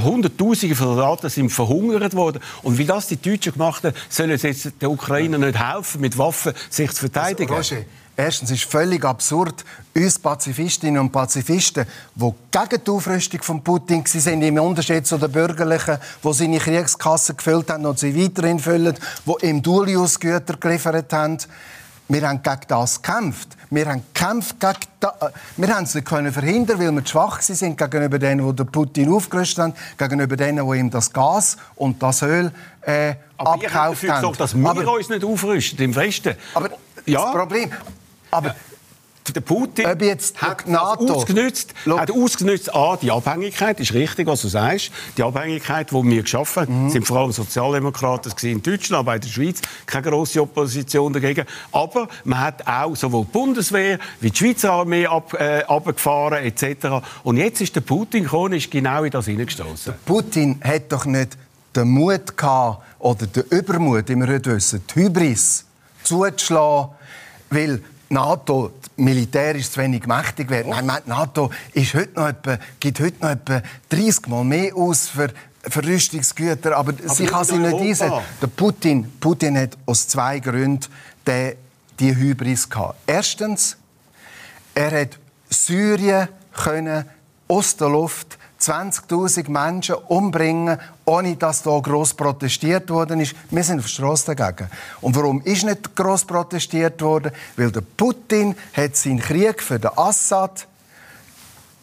Hunderttausende 0.00 0.74
von 0.74 0.86
Soldaten 0.88 1.28
sind 1.28 1.50
verhungert 1.50 2.14
worden. 2.14 2.40
Und 2.62 2.78
wie 2.78 2.84
das 2.84 3.08
die 3.08 3.20
Deutschen 3.20 3.52
gemacht 3.52 3.84
haben, 3.84 3.96
sollen 4.08 4.36
sie 4.38 4.48
jetzt 4.48 4.72
den 4.80 4.88
Ukrainern 4.88 5.40
nicht 5.42 5.58
helfen, 5.58 6.00
mit 6.00 6.18
Waffen 6.18 6.52
sich 6.70 6.90
zu 6.92 7.00
verteidigen? 7.00 7.52
Also, 7.52 7.76
Erstens 8.16 8.50
ist 8.50 8.64
völlig 8.64 9.04
absurd, 9.04 9.64
uns 9.94 10.18
Pazifistinnen 10.18 11.00
und 11.00 11.12
Pazifisten, 11.12 11.86
die 12.14 12.32
gegen 12.50 12.84
die 12.84 12.90
Aufrüstung 12.90 13.42
von 13.42 13.64
Putin 13.64 14.04
waren, 14.04 14.42
im 14.42 14.58
Unterschied 14.58 15.06
zu 15.06 15.16
den 15.16 15.32
Bürgerlichen, 15.32 15.98
die 16.22 16.32
seine 16.32 16.58
Kriegskasse 16.58 17.34
gefüllt 17.34 17.70
haben 17.70 17.86
und 17.86 17.98
sie 17.98 18.14
weiterhin 18.14 18.58
füllen, 18.58 18.96
die 19.24 19.46
ihm 19.46 19.62
Dulius-Güter 19.62 20.56
geliefert 20.58 21.12
haben, 21.12 21.38
wir 22.08 22.28
haben 22.28 22.42
gegen 22.42 22.60
das 22.68 23.00
gekämpft. 23.00 23.56
Wir 23.70 23.86
haben 23.86 24.02
gekämpft 24.12 24.60
gegen 24.60 24.74
das. 25.00 25.14
Wir 25.56 25.74
haben 25.74 25.84
es 25.84 25.94
nicht 25.94 26.06
können 26.06 26.30
verhindern, 26.30 26.78
weil 26.78 26.92
wir 26.92 27.06
schwach 27.06 27.40
sind 27.40 27.78
gegenüber 27.78 28.18
denen, 28.18 28.54
die 28.54 28.64
Putin 28.64 29.10
aufgerüstet 29.10 29.58
haben, 29.64 29.74
gegenüber 29.96 30.36
denen, 30.36 30.68
die 30.68 30.78
ihm 30.78 30.90
das 30.90 31.10
Gas 31.10 31.56
und 31.76 32.02
das 32.02 32.20
Öl 32.20 32.52
äh, 32.82 33.14
aber 33.38 33.52
abgekauft 33.52 34.02
haben. 34.08 34.16
Gesorgt, 34.16 34.40
dass 34.40 34.54
wir 34.54 34.68
aber, 34.68 34.92
uns 34.92 35.08
nicht 35.08 35.24
aufrüsten 35.24 35.78
im 35.78 35.94
Westen. 35.94 36.34
Aber 36.52 36.68
ja. 37.06 37.22
das 37.22 37.32
Problem. 37.32 37.72
Aber 38.32 38.56
der 39.34 39.40
Putin 39.40 39.86
hat 39.86 40.66
NATO 40.66 41.14
ausgenutzt, 41.14 41.74
hat 41.86 42.10
ausgenutzt 42.10 42.74
A, 42.74 42.96
die 42.96 43.10
Abhängigkeit, 43.10 43.78
ist 43.78 43.94
richtig, 43.94 44.26
was 44.26 44.42
du 44.42 44.48
sagst, 44.48 44.90
die 45.16 45.22
Abhängigkeit, 45.22 45.90
die 45.90 45.94
wir 45.94 46.22
geschaffen 46.22 46.62
haben, 46.62 46.84
mhm. 46.84 46.90
sind 46.90 47.06
vor 47.06 47.18
allem 47.18 47.30
Sozialdemokraten 47.30 48.32
in 48.42 48.62
Deutschland, 48.62 49.00
aber 49.00 49.14
in 49.14 49.20
der 49.20 49.28
Schweiz 49.28 49.60
keine 49.86 50.10
große 50.10 50.42
Opposition 50.42 51.12
dagegen. 51.12 51.46
Aber 51.70 52.08
man 52.24 52.40
hat 52.40 52.66
auch 52.66 52.96
sowohl 52.96 53.24
die 53.24 53.32
Bundeswehr 53.32 53.98
wie 54.20 54.30
die 54.30 54.36
Schweizer 54.36 54.72
Armee 54.72 55.06
ab, 55.06 55.34
äh, 55.34 55.62
abgefahren 55.64 56.42
etc. 56.42 57.04
Und 57.22 57.36
jetzt 57.36 57.60
ist 57.60 57.76
der 57.76 57.82
Putin 57.82 58.24
gekommen, 58.24 58.54
ist 58.54 58.70
genau 58.70 59.04
in 59.04 59.10
das 59.12 59.26
hineingestoßen. 59.26 59.94
Putin 60.04 60.60
hat 60.64 60.90
doch 60.90 61.04
nicht 61.04 61.38
den 61.76 61.88
Mut 61.88 62.36
gehabt 62.36 62.82
oder 62.98 63.26
den 63.26 63.44
Übermut, 63.50 64.08
wie 64.08 64.16
wir 64.16 64.26
heute 64.26 64.56
wissen, 64.56 64.82
die 64.94 65.00
Hybris 65.00 65.64
zuzuschlagen, 66.02 66.90
weil 67.50 67.82
NATO 68.12 68.72
militärisch 68.96 69.70
zu 69.70 69.80
wenig 69.80 70.06
mächtig 70.06 70.50
wäre. 70.50 70.68
Nein, 70.68 71.02
die 71.04 71.10
NATO 71.10 71.50
ist 71.72 71.94
heute 71.94 72.20
noch 72.20 72.28
etwa, 72.28 72.58
gibt 72.78 73.00
heute 73.00 73.20
noch 73.20 73.30
etwa 73.30 73.62
30 73.88 74.26
Mal 74.28 74.44
mehr 74.44 74.76
aus 74.76 75.08
für, 75.08 75.30
für 75.62 75.84
Rüstungsgüter, 75.84 76.76
aber, 76.76 76.92
aber 76.92 77.14
sie 77.14 77.26
kann 77.26 77.44
sie 77.44 77.58
nicht 77.58 77.74
einsetzen. 77.74 78.20
Der 78.40 78.46
Putin, 78.48 79.12
Putin 79.18 79.58
hat 79.58 79.78
aus 79.86 80.06
zwei 80.08 80.38
Gründen 80.40 80.86
die, 81.26 81.54
die 81.98 82.14
Hybris 82.14 82.68
gehabt. 82.68 82.98
Erstens, 83.06 83.76
er 84.74 85.00
hat 85.00 85.18
Syrien 85.48 86.28
können 86.52 87.04
aus 87.48 87.76
der 87.76 87.88
Luft 87.88 88.38
20.000 88.62 89.50
Menschen 89.50 89.96
umbringen, 90.08 90.78
ohne 91.04 91.36
dass 91.36 91.62
da 91.62 91.78
gross 91.80 92.14
protestiert 92.14 92.88
worden 92.90 93.20
ist. 93.20 93.34
Wir 93.50 93.64
sind 93.64 93.78
auf 93.78 93.86
der 93.86 93.90
Straße 93.90 94.34
dagegen. 94.34 94.70
Und 95.00 95.16
warum 95.16 95.42
ist 95.42 95.64
nicht 95.64 95.96
gross 95.96 96.24
protestiert 96.24 97.02
worden? 97.02 97.32
Weil 97.56 97.72
der 97.72 97.82
Putin 97.82 98.54
hat 98.72 98.96
seinen 98.96 99.18
Krieg 99.18 99.62
für 99.62 99.78
den 99.78 99.90
Assad 99.96 100.66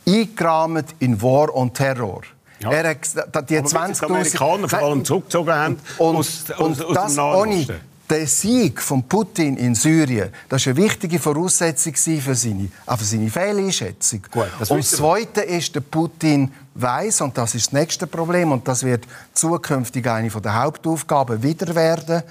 eingerahmt 0.07 0.95
in 0.99 1.21
War 1.21 1.53
und 1.53 1.73
Terror. 1.75 2.21
Ja. 2.59 2.71
Er 2.71 2.89
hat 2.89 3.49
die 3.49 3.59
20.000 3.59 4.05
Amerikaner 4.05 4.69
vor 4.69 4.79
allem 4.79 5.05
zurückgezogen 5.05 5.53
haben 5.53 5.79
und, 5.97 6.15
aus, 6.17 6.43
aus, 6.51 6.59
und 6.59 6.85
aus 6.85 6.93
das 6.93 7.17
ohne 7.17 7.65
der 8.09 8.27
Sieg 8.27 8.81
von 8.81 9.03
Putin 9.03 9.55
in 9.57 9.75
Syrien, 9.75 10.29
das 10.47 10.65
war 10.65 10.73
eine 10.73 10.83
wichtige 10.83 11.19
Voraussetzung 11.19 11.93
für 11.95 12.35
seine, 12.35 12.69
auch 12.85 12.97
für 12.97 13.05
seine 13.05 13.29
Fehleinschätzung. 13.29 14.21
Gut, 14.31 14.47
und 14.67 14.79
das 14.79 14.91
Zweite 14.91 15.41
ist, 15.41 15.75
der 15.75 15.81
Putin 15.81 16.51
weiß 16.73 17.21
und 17.21 17.37
das 17.37 17.55
ist 17.55 17.67
das 17.67 17.73
nächste 17.73 18.07
Problem, 18.07 18.51
und 18.51 18.67
das 18.67 18.83
wird 18.83 19.05
zukünftig 19.33 20.07
eine 20.07 20.29
der 20.29 20.61
Hauptaufgaben 20.61 21.41
wieder 21.43 21.73
werden 21.75 22.23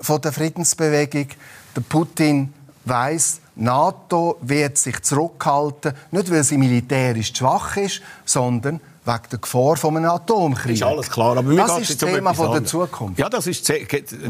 von 0.00 0.20
der 0.20 0.32
Friedensbewegung. 0.32 1.28
Der 1.74 1.80
Putin 1.80 2.52
weiß, 2.84 3.40
NATO 3.54 4.38
wird 4.42 4.78
sich 4.78 5.00
zurückhalten, 5.02 5.94
nicht 6.10 6.30
weil 6.30 6.44
sie 6.44 6.58
militärisch 6.58 7.32
schwach 7.34 7.76
ist, 7.76 8.02
sondern 8.24 8.80
wegen 9.04 9.22
der 9.32 9.38
Gefahr 9.40 9.76
von 9.76 9.96
einem 9.96 10.10
Atomkrieg. 10.10 10.74
Ist 10.74 10.82
alles 10.84 11.10
klar, 11.10 11.36
aber 11.36 11.54
das 11.54 11.80
ist 11.80 12.02
das 12.02 12.10
Thema 12.10 12.34
von 12.34 12.52
der 12.52 12.64
Zukunft. 12.64 13.18
Ja, 13.18 13.28
das 13.28 13.48
ist 13.48 13.68
das, 13.68 13.78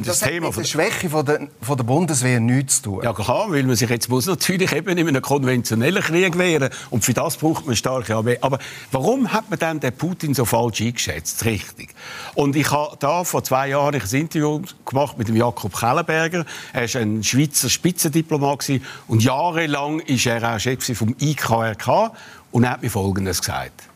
das 0.04 0.20
Thema 0.20 0.46
hat 0.46 0.56
mit 0.56 0.64
der 0.64 0.70
Schwäche 0.70 1.10
von 1.10 1.26
der, 1.26 1.48
von 1.60 1.76
der 1.76 1.84
Bundeswehr 1.84 2.40
nichts 2.40 2.76
zu 2.76 2.90
tun. 2.90 3.00
Ja 3.04 3.12
klar, 3.12 3.50
weil 3.50 3.64
man 3.64 3.76
sich 3.76 3.90
jetzt 3.90 4.08
muss 4.08 4.26
natürlich 4.26 4.72
eben 4.72 4.96
in 4.96 5.08
einem 5.08 5.20
konventionellen 5.20 6.02
Krieg 6.02 6.38
wehren 6.38 6.70
und 6.88 7.04
für 7.04 7.12
das 7.12 7.36
braucht 7.36 7.66
man 7.66 7.76
starke 7.76 8.16
Armee. 8.16 8.38
Aber 8.40 8.58
warum 8.90 9.30
hat 9.30 9.50
man 9.50 9.58
dann 9.58 9.78
den 9.78 9.92
Putin 9.92 10.32
so 10.32 10.46
falsch 10.46 10.80
eingeschätzt? 10.80 11.44
Richtig. 11.44 11.90
Und 12.34 12.56
ich 12.56 12.70
habe 12.70 12.96
da 12.98 13.24
vor 13.24 13.44
zwei 13.44 13.68
Jahren 13.68 13.94
ein 13.94 14.20
Interview 14.20 14.62
gemacht 14.86 15.18
mit 15.18 15.28
dem 15.28 15.36
Jakob 15.36 15.78
Kellenberger. 15.78 16.46
Er 16.72 16.84
ist 16.84 16.96
ein 16.96 17.22
Schweizer 17.22 17.68
Spitzendiplomat 17.68 18.52
und 19.08 19.22
jahrelang 19.22 20.00
ist 20.00 20.26
er 20.26 20.54
auch 20.54 20.58
Chef 20.58 20.96
vom 20.96 21.14
IKRK 21.20 22.12
und 22.52 22.64
er 22.64 22.70
hat 22.70 22.82
mir 22.82 22.90
Folgendes 22.90 23.40
gesagt. 23.40 23.91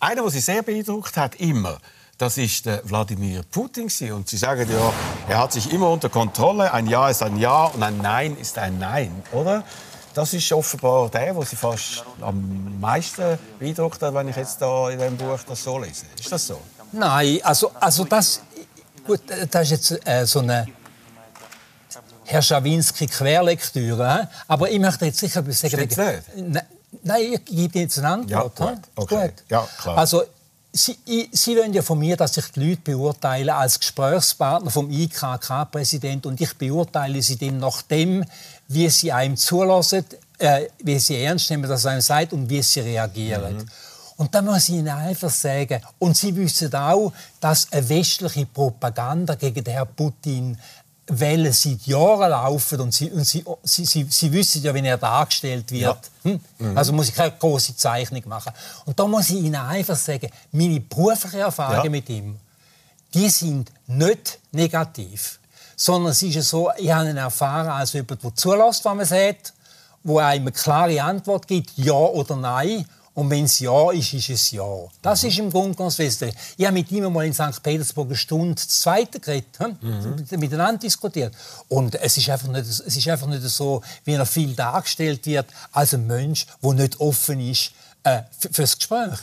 Einer, 0.00 0.22
der 0.22 0.30
sie 0.30 0.40
sehr 0.40 0.62
beeindruckt 0.62 1.16
hat, 1.16 1.36
immer, 1.36 1.78
das 2.18 2.38
ist 2.38 2.66
der 2.66 2.80
Wladimir 2.88 3.42
Putin. 3.50 3.90
Und 4.12 4.28
Sie 4.28 4.36
sagen 4.36 4.70
ja, 4.70 4.92
er 5.28 5.38
hat 5.38 5.52
sich 5.52 5.72
immer 5.72 5.90
unter 5.90 6.08
Kontrolle. 6.08 6.72
Ein 6.72 6.86
Ja 6.86 7.08
ist 7.08 7.22
ein 7.22 7.36
Ja 7.38 7.66
und 7.66 7.82
ein 7.82 7.98
Nein 7.98 8.36
ist 8.36 8.56
ein 8.58 8.78
Nein, 8.78 9.22
oder? 9.32 9.64
Das 10.14 10.32
ist 10.32 10.52
offenbar 10.52 11.08
der, 11.08 11.34
der 11.34 11.42
Sie 11.42 11.56
fast 11.56 12.04
am 12.20 12.78
meisten 12.78 13.36
beeindruckt 13.58 14.00
hat, 14.00 14.14
wenn 14.14 14.28
ich 14.28 14.36
jetzt 14.36 14.62
da 14.62 14.90
in 14.90 14.98
diesem 14.98 15.16
Buch 15.16 15.40
das 15.46 15.64
so 15.64 15.76
lese. 15.78 16.06
Ist 16.18 16.30
das 16.30 16.46
so? 16.46 16.60
Nein, 16.92 17.40
also, 17.42 17.72
also 17.80 18.04
das, 18.04 18.40
gut, 19.04 19.22
das 19.50 19.62
ist 19.64 19.70
jetzt 19.70 20.06
äh, 20.06 20.24
so 20.24 20.38
eine 20.38 20.68
Herr 22.26 22.42
Schawinski 22.42 23.08
Querlektüre. 23.08 24.28
Aber 24.46 24.70
ich 24.70 24.78
möchte 24.78 25.06
jetzt 25.06 25.18
sicher 25.18 25.42
sagen. 25.42 25.52
Steht's 25.52 25.96
nicht? 25.96 26.64
Nein, 27.02 27.32
ich 27.32 27.44
gebe 27.44 27.78
jetzt 27.78 27.98
eine 27.98 28.08
Antwort. 28.08 28.58
Ja, 28.58 28.66
gut. 28.66 28.78
Okay. 28.96 29.28
gut. 29.28 29.34
Ja, 29.48 29.68
klar. 29.80 29.98
Also, 29.98 30.22
Sie, 30.76 30.96
Sie 31.30 31.56
wollen 31.56 31.72
ja 31.72 31.82
von 31.82 31.96
mir, 32.00 32.16
dass 32.16 32.36
ich 32.36 32.46
die 32.50 32.70
Leute 32.70 32.80
beurteile 32.82 33.54
als 33.54 33.78
Gesprächspartner 33.78 34.72
vom 34.72 34.90
IKK-Präsident 34.90 36.26
und 36.26 36.40
ich 36.40 36.52
beurteile 36.54 37.22
sie 37.22 37.36
dem 37.36 37.58
nach 37.58 37.82
dem, 37.82 38.24
wie 38.66 38.90
sie 38.90 39.12
einem 39.12 39.36
zulassen, 39.36 40.04
äh, 40.38 40.62
wie 40.82 40.98
sie 40.98 41.22
ernst 41.22 41.48
nehmen, 41.50 41.68
was 41.68 41.84
er 41.84 41.92
einem 41.92 42.00
sagt 42.00 42.32
und 42.32 42.50
wie 42.50 42.60
sie 42.60 42.80
reagieren. 42.80 43.58
Mhm. 43.58 43.68
Und 44.16 44.34
da 44.34 44.42
muss 44.42 44.68
ich 44.68 44.76
Ihnen 44.76 44.88
einfach 44.88 45.30
sagen, 45.30 45.80
und 45.98 46.16
Sie 46.16 46.34
wissen 46.36 46.72
auch, 46.74 47.12
dass 47.40 47.72
eine 47.72 47.88
westliche 47.88 48.46
Propaganda 48.46 49.34
gegen 49.34 49.64
den 49.64 49.74
Herrn 49.74 49.88
Putin 49.94 50.56
Wellen 51.06 51.52
seit 51.52 51.86
Jahren 51.86 52.30
laufen 52.30 52.80
und 52.80 52.94
sie, 52.94 53.10
und 53.10 53.24
sie, 53.24 53.44
sie, 53.62 53.84
sie, 53.84 54.06
sie 54.08 54.32
wissen 54.32 54.62
ja, 54.62 54.74
wie 54.74 54.86
er 54.86 54.96
dargestellt 54.96 55.70
wird. 55.70 55.82
Ja. 55.82 56.30
Hm? 56.30 56.40
Mhm. 56.58 56.78
Also 56.78 56.92
muss 56.92 57.08
ich 57.08 57.14
keine 57.14 57.32
große 57.32 57.76
Zeichnung 57.76 58.22
machen. 58.26 58.52
Und 58.86 58.98
da 58.98 59.06
muss 59.06 59.28
ich 59.28 59.36
Ihnen 59.36 59.56
einfach 59.56 59.96
sagen, 59.96 60.30
meine 60.52 60.80
beruflichen 60.80 61.40
Erfahrungen 61.40 61.84
ja. 61.84 61.90
mit 61.90 62.08
ihm, 62.08 62.36
die 63.12 63.28
sind 63.28 63.70
nicht 63.86 64.38
negativ. 64.52 65.38
Sondern 65.76 66.12
es 66.12 66.22
ist 66.22 66.48
so, 66.48 66.70
ich 66.78 66.90
habe 66.90 67.10
ihn 67.10 67.16
erfahren 67.16 67.68
als 67.68 67.92
jemand, 67.92 68.22
der 68.22 68.34
zulässt, 68.34 68.84
was 68.84 68.94
man 68.94 69.04
sagt, 69.04 69.52
wo 70.02 70.18
einem 70.18 70.42
eine 70.42 70.52
klare 70.52 71.02
Antwort 71.02 71.46
gibt, 71.46 71.72
ja 71.76 71.92
oder 71.92 72.36
nein. 72.36 72.86
Und 73.14 73.30
wenn 73.30 73.44
es 73.44 73.60
Ja 73.60 73.92
ist, 73.92 74.12
ist 74.12 74.28
es 74.28 74.50
Ja. 74.50 74.66
Das 75.00 75.22
mhm. 75.22 75.28
ist 75.28 75.38
im 75.38 75.50
Grunde 75.50 75.76
ganz 75.76 75.98
wesentlich. 75.98 76.34
Ich 76.56 76.66
habe 76.66 76.74
mit 76.74 76.90
ihm 76.90 77.12
mal 77.12 77.24
in 77.24 77.32
St. 77.32 77.62
Petersburg 77.62 78.08
eine 78.08 78.16
Stunde 78.16 78.56
Zweite 78.56 79.20
geredet, 79.20 79.58
hm? 79.58 79.76
mhm. 79.80 80.40
miteinander 80.40 80.78
diskutiert. 80.78 81.34
Und 81.68 81.94
es 81.94 82.16
ist, 82.16 82.28
einfach 82.28 82.48
nicht, 82.48 82.66
es 82.66 82.80
ist 82.80 83.08
einfach 83.08 83.28
nicht 83.28 83.42
so, 83.42 83.82
wie 84.04 84.14
er 84.14 84.26
viel 84.26 84.54
dargestellt 84.54 85.24
wird, 85.26 85.46
als 85.70 85.94
ein 85.94 86.06
Mensch, 86.06 86.46
der 86.62 86.72
nicht 86.72 87.00
offen 87.00 87.40
ist 87.40 87.70
äh, 88.02 88.22
fürs 88.50 88.76
Gespräch. 88.76 89.20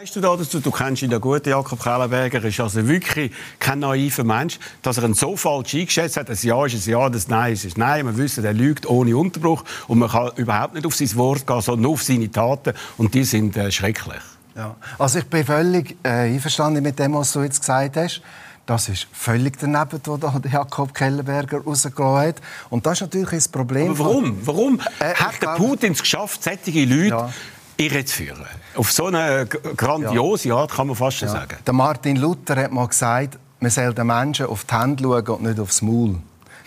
Weißt 0.00 0.14
du 0.14 0.20
da 0.20 0.36
dazu, 0.36 0.60
du 0.60 0.70
kennst 0.70 1.02
ihn 1.02 1.10
ja 1.10 1.18
gut, 1.18 1.44
Jakob 1.44 1.82
Kellenberger, 1.82 2.44
ist 2.44 2.60
also 2.60 2.86
wirklich 2.86 3.32
kein 3.58 3.80
naiver 3.80 4.22
Mensch, 4.22 4.60
dass 4.80 4.96
er 4.98 5.02
ihn 5.02 5.14
so 5.14 5.36
falsch 5.36 5.74
eingeschätzt 5.74 6.16
hat, 6.16 6.28
das 6.28 6.44
Ja 6.44 6.64
ist 6.64 6.86
ein 6.86 6.92
Ja, 6.92 7.08
das 7.08 7.26
Nein 7.26 7.54
ist 7.54 7.64
ein 7.64 7.72
Nein. 7.74 8.06
Wir 8.06 8.16
wissen, 8.16 8.44
er 8.44 8.52
lügt 8.52 8.86
ohne 8.86 9.16
Unterbruch 9.16 9.64
und 9.88 9.98
man 9.98 10.08
kann 10.08 10.30
überhaupt 10.36 10.74
nicht 10.74 10.86
auf 10.86 10.94
sein 10.94 11.12
Wort 11.16 11.48
gehen, 11.48 11.60
sondern 11.62 11.82
nur 11.82 11.92
auf 11.94 12.04
seine 12.04 12.30
Taten 12.30 12.74
und 12.96 13.12
die 13.12 13.24
sind 13.24 13.56
äh, 13.56 13.72
schrecklich. 13.72 14.22
Ja. 14.54 14.76
Also 15.00 15.18
ich 15.18 15.24
bin 15.24 15.44
völlig 15.44 15.96
äh, 16.04 16.10
einverstanden 16.10 16.80
mit 16.84 16.96
dem, 16.96 17.14
was 17.14 17.32
du 17.32 17.42
jetzt 17.42 17.58
gesagt 17.58 17.96
hast. 17.96 18.22
Das 18.66 18.88
ist 18.88 19.08
völlig 19.10 19.58
daneben, 19.58 20.00
was 20.04 20.52
Jakob 20.52 20.94
Kellenberger 20.94 21.62
rausgelassen 21.64 22.28
hat. 22.28 22.36
Und 22.70 22.86
das 22.86 22.98
ist 22.98 23.00
natürlich 23.00 23.30
das 23.30 23.48
Problem. 23.48 23.90
Aber 23.90 23.98
warum? 23.98 24.38
Warum 24.46 24.80
äh, 25.00 25.14
hat 25.14 25.42
der 25.42 25.56
Putin 25.56 25.90
es 25.90 26.02
geschafft, 26.02 26.44
solche 26.44 26.84
Leute 26.84 27.08
ja 27.08 27.30
irre 27.78 28.04
zu 28.04 28.16
führen. 28.16 28.44
Auf 28.74 28.92
so 28.92 29.06
eine 29.06 29.46
grandiose 29.46 30.52
Art 30.52 30.72
kann 30.72 30.88
man 30.88 30.96
fast 30.96 31.18
schon 31.18 31.28
ja. 31.28 31.34
sagen. 31.34 31.56
Der 31.66 31.72
Martin 31.72 32.16
Luther 32.16 32.56
hat 32.56 32.72
mal 32.72 32.86
gesagt, 32.86 33.38
man 33.60 33.70
soll 33.70 33.94
den 33.94 34.06
Menschen 34.06 34.46
auf 34.46 34.64
die 34.64 34.74
Hände 34.74 35.02
schauen 35.02 35.26
und 35.28 35.42
nicht 35.42 35.60
aufs 35.60 35.82
Maul. 35.82 36.16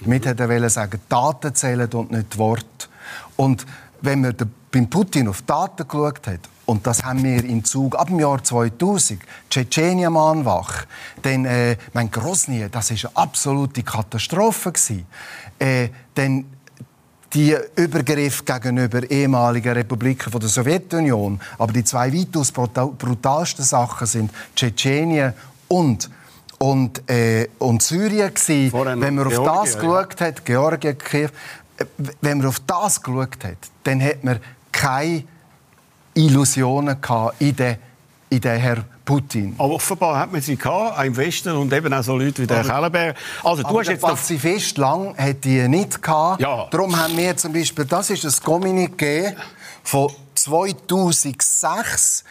Damit 0.01 0.25
hat 0.25 0.39
er 0.39 0.69
sagen, 0.69 0.99
Taten 1.07 1.53
zählen 1.53 1.91
und 1.93 2.11
nicht 2.11 2.37
Worte. 2.37 2.87
Und 3.35 3.65
wenn 4.01 4.21
man 4.21 4.35
beim 4.71 4.89
Putin 4.89 5.27
auf 5.27 5.43
Daten 5.43 5.87
geschaut 5.87 6.27
hat, 6.27 6.39
und 6.65 6.87
das 6.87 7.03
haben 7.03 7.23
wir 7.23 7.43
im 7.43 7.63
Zug 7.63 7.97
ab 7.97 8.07
dem 8.07 8.19
Jahr 8.19 8.41
2000, 8.41 9.21
Tschetschenien 9.49 10.15
anwach, 10.15 10.85
dann, 11.21 11.45
äh, 11.45 11.75
mein 11.93 12.09
Grosny, 12.09 12.67
das 12.71 12.91
ist 12.91 13.05
eine 13.05 13.17
absolute 13.17 13.83
Katastrophe 13.83 14.71
gewesen. 14.71 15.05
Äh, 15.59 15.89
dann 16.15 16.45
die 17.33 17.55
Übergriffe 17.75 18.43
gegenüber 18.43 19.09
ehemaligen 19.09 19.73
Republiken 19.73 20.31
der 20.31 20.49
Sowjetunion. 20.49 21.39
Aber 21.57 21.71
die 21.71 21.83
zwei 21.83 22.13
weitaus 22.13 22.51
brutalsten 22.51 23.63
Sachen 23.63 24.07
sind 24.07 24.31
Tschetschenien 24.55 25.33
und 25.67 26.09
und, 26.61 27.09
äh, 27.09 27.47
und 27.57 27.81
Syrien 27.81 28.31
gewesen. 28.31 28.71
Wenn 29.01 29.15
man 29.15 29.25
auf 29.25 29.33
Georgien, 29.33 29.63
das 29.63 29.79
geschaut 29.79 30.21
hat, 30.21 30.45
Georgien, 30.45 30.95
Kiew, 30.95 31.29
äh, 31.77 31.85
wenn 32.21 32.37
man 32.37 32.47
auf 32.47 32.59
das 32.67 33.01
geschaut 33.01 33.43
hat, 33.43 33.57
dann 33.83 33.99
hat 33.99 34.23
man 34.23 34.39
keine 34.71 35.23
Illusionen 36.13 37.01
gehabt 37.01 37.41
in 37.41 37.55
den, 37.55 37.77
in 38.29 38.41
den 38.41 38.59
Herr 38.59 38.85
Putin. 39.11 39.55
Aber 39.57 39.73
offenbar 39.73 40.19
hat 40.19 40.31
man 40.31 40.39
sie 40.39 40.55
gehabt, 40.55 40.97
auch 40.97 41.03
im 41.03 41.17
Westen 41.17 41.51
und 41.51 41.73
eben 41.73 41.93
auch 41.93 42.01
so 42.01 42.15
Leute 42.15 42.43
wie 42.43 42.47
der 42.47 42.63
Kellenberg. 42.63 43.17
Also, 43.43 43.61
du 43.61 43.77
hast 43.79 43.89
jetzt 43.89 44.01
Pazifist 44.01 44.77
lang 44.77 45.17
hat 45.17 45.43
die 45.43 45.67
nicht 45.67 46.01
gehabt. 46.01 46.41
Ja. 46.41 46.67
Darum 46.71 46.95
haben 46.97 47.17
wir 47.17 47.35
zum 47.35 47.51
Beispiel, 47.51 47.83
das 47.83 48.09
ist 48.09 48.23
ein 48.23 48.31
Kommuniqué 48.31 49.35
von 49.83 50.09
2006, 50.35 52.23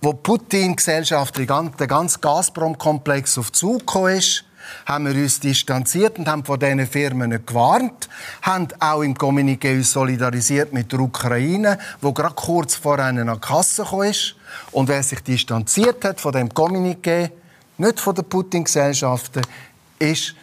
wo 0.00 0.12
Putin 0.12 0.76
gesellschaftlich 0.76 1.48
den 1.48 1.88
ganzen 1.88 2.20
Gazprom-Komplex 2.20 3.36
auf 3.38 3.50
Zug 3.50 3.92
ist 4.06 4.44
haben 4.84 5.06
wir 5.06 5.14
uns 5.14 5.40
distanziert 5.40 6.18
und 6.18 6.28
haben 6.28 6.44
von 6.44 6.58
diesen 6.58 6.86
Firmen 6.86 7.30
gewarnt, 7.46 8.08
haben 8.42 8.68
auch 8.80 9.00
im 9.00 9.14
Kommuniqué 9.14 9.74
uns 9.76 9.92
solidarisiert 9.92 10.74
mit 10.74 10.92
der 10.92 11.00
Ukraine, 11.00 11.78
wo 12.02 12.12
gerade 12.12 12.34
kurz 12.34 12.74
vor 12.74 12.98
einer 12.98 13.38
Kasse 13.38 13.86
ist. 14.06 14.34
Und 14.72 14.88
wer 14.88 15.02
sich 15.02 15.20
distanziert 15.20 16.04
hat 16.04 16.20
von 16.20 16.32
dem 16.32 16.48
Kommuniqué, 16.48 17.30
nicht 17.78 18.00
von 18.00 18.14
den 18.14 18.24
Putin-Gesellschaften, 18.24 19.42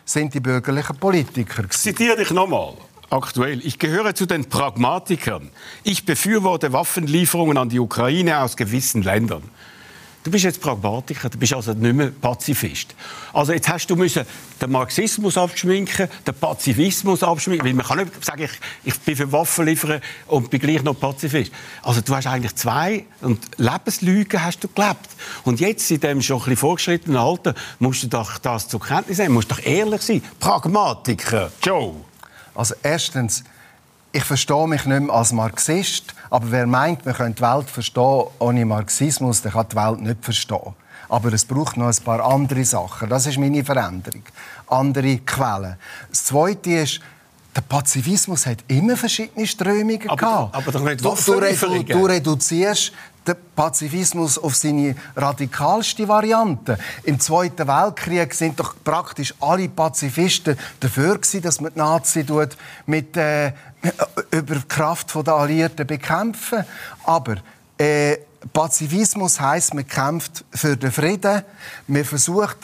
sind 0.06 0.34
die 0.34 0.40
bürgerlichen 0.40 0.98
Politiker. 0.98 1.64
Ich 1.70 1.78
zitiere 1.78 2.18
dich 2.18 2.32
nochmal. 2.32 2.74
Aktuell. 3.10 3.66
Ich 3.66 3.78
gehöre 3.80 4.16
zu 4.16 4.26
den 4.26 4.50
Pragmatikern. 4.50 5.50
Ich 5.84 6.06
befürworte 6.06 6.74
Waffenlieferungen 6.74 7.58
an 7.58 7.70
die 7.70 7.80
Ukraine 7.80 8.42
aus 8.42 8.58
gewissen 8.58 9.04
Ländern. 9.04 9.44
Du 10.26 10.32
bist 10.32 10.44
jetzt 10.44 10.60
Pragmatiker, 10.60 11.30
du 11.30 11.38
bist 11.38 11.54
also 11.54 11.74
nicht 11.74 11.94
mehr 11.94 12.10
Pazifist. 12.10 12.96
Also 13.32 13.54
jetzt 13.54 13.70
hast 13.70 13.86
du 13.86 13.96
müssen 13.96 14.26
den 14.60 14.72
Marxismus 14.72 15.38
abschminken, 15.38 16.10
den 16.26 16.34
Pazifismus 16.34 17.22
abschminken, 17.22 17.68
weil 17.68 17.76
man 17.76 17.86
kann 17.86 18.00
nicht 18.00 18.26
sagen, 18.26 18.42
ich, 18.42 18.52
ich 18.86 19.00
bin 19.02 19.16
für 19.16 19.32
Waffen 19.32 19.68
liefern 19.68 20.02
und 20.26 20.50
bin 20.50 20.60
gleich 20.60 20.82
noch 20.82 21.00
Pazifist. 21.00 21.52
Also 21.84 22.02
du 22.02 22.16
hast 22.16 22.26
eigentlich 22.26 22.56
zwei 22.56 23.06
und 23.22 23.40
Lebenslügen 23.58 24.44
hast 24.44 24.64
du 24.64 24.68
gelebt. 24.68 25.10
Und 25.44 25.60
jetzt 25.60 25.92
in 25.92 26.00
dem 26.00 26.24
schon 26.24 26.38
ein 26.38 26.40
bisschen 26.40 26.58
vorgeschrittenen 26.58 27.18
Alter 27.18 27.54
musst 27.78 28.02
du 28.02 28.08
doch 28.08 28.40
das 28.40 28.68
zur 28.68 28.80
Kenntnis 28.80 29.20
nehmen, 29.20 29.36
musst 29.36 29.52
doch 29.52 29.64
ehrlich 29.64 30.02
sein. 30.02 30.24
Pragmatiker, 30.40 31.52
Joe. 31.62 31.94
Also 32.56 32.74
erstens, 32.82 33.44
ich 34.12 34.24
verstehe 34.24 34.68
mich 34.68 34.86
nicht 34.86 35.02
mehr 35.02 35.14
als 35.14 35.34
Marxist, 35.34 36.16
aber 36.36 36.52
wer 36.52 36.68
meint, 36.68 37.06
man 37.06 37.16
könnte 37.16 37.42
die 37.42 37.50
Welt 37.50 37.70
verstehen 37.70 38.26
ohne 38.40 38.66
Marxismus, 38.66 39.42
der 39.42 39.54
kann 39.54 39.68
die 39.72 39.76
Welt 39.78 40.02
nicht 40.02 40.18
verstehen. 40.22 40.74
Aber 41.08 41.32
es 41.32 41.46
braucht 41.46 41.78
noch 41.78 41.88
ein 41.88 42.04
paar 42.04 42.26
andere 42.26 42.66
Sachen. 42.66 43.08
Das 43.08 43.26
ist 43.26 43.38
meine 43.38 43.64
Veränderung. 43.64 44.24
Andere 44.68 45.20
Quellen. 45.20 45.78
Das 46.10 46.26
Zweite 46.26 46.72
ist, 46.72 47.00
der 47.56 47.62
Pazifismus 47.62 48.46
hat 48.48 48.66
immer 48.68 48.98
verschiedene 48.98 49.48
Strömungen 49.48 50.10
aber, 50.10 50.18
gehabt. 50.18 50.56
Aber 50.56 50.72
doch 50.74 50.82
nicht 50.82 51.06
du, 51.06 51.16
du, 51.16 51.84
du 51.84 52.06
reduzierst 52.06 52.92
den 53.26 53.36
Pazifismus 53.56 54.38
auf 54.38 54.56
seine 54.56 54.96
radikalste 55.16 56.06
Variante. 56.06 56.78
Im 57.04 57.18
Zweiten 57.18 57.66
Weltkrieg 57.66 58.34
sind 58.34 58.60
doch 58.60 58.76
praktisch 58.84 59.34
alle 59.40 59.70
Pazifisten 59.70 60.58
dafür 60.82 61.16
gewesen, 61.16 61.42
dass 61.42 61.62
man 61.62 61.72
die 61.74 61.80
Nazi 61.80 62.26
mit 62.86 63.16
äh, 63.16 63.54
über 64.32 64.56
die 64.56 64.68
Kraft 64.68 65.14
der 65.16 65.34
Alliierten 65.34 65.88
bekämpfen. 65.88 66.66
Aber 67.04 67.36
äh, 67.78 68.18
Pazifismus 68.54 69.40
heißt, 69.40 69.74
man 69.74 69.88
kämpft 69.88 70.44
für 70.52 70.78
den 70.78 70.92
Frieden, 70.92 71.44
man 71.88 72.06
versucht 72.06 72.58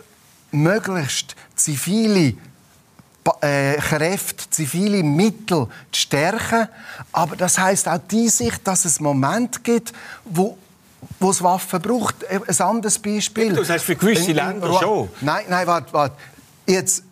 möglichst 0.51 1.36
zivile 1.55 2.36
äh, 3.41 3.75
Kräfte, 3.75 4.49
zivile 4.49 5.03
Mittel 5.03 5.67
zu 5.91 6.01
stärken. 6.01 6.67
Aber 7.12 7.36
das 7.36 7.57
heißt 7.57 7.88
auch 7.88 7.99
die 8.10 8.29
Sicht, 8.29 8.67
dass 8.67 8.86
es 8.86 8.99
Moment 8.99 9.63
gibt, 9.63 9.93
wo 10.25 10.57
wo 11.19 11.31
es 11.31 11.41
Waffen 11.41 11.81
braucht. 11.81 12.23
Äh, 12.23 12.39
ein 12.47 12.62
anderes 12.62 12.99
Beispiel. 12.99 13.53
Du 13.53 13.63
sagst 13.63 13.86
für 13.86 13.95
gewisse 13.95 14.34
Länder 14.34 14.79
schon. 14.79 15.10
Nein, 15.21 15.45
nein, 15.49 15.67
warte, 15.67 15.91
warte. 15.93 16.15
Jetzt 16.67 17.03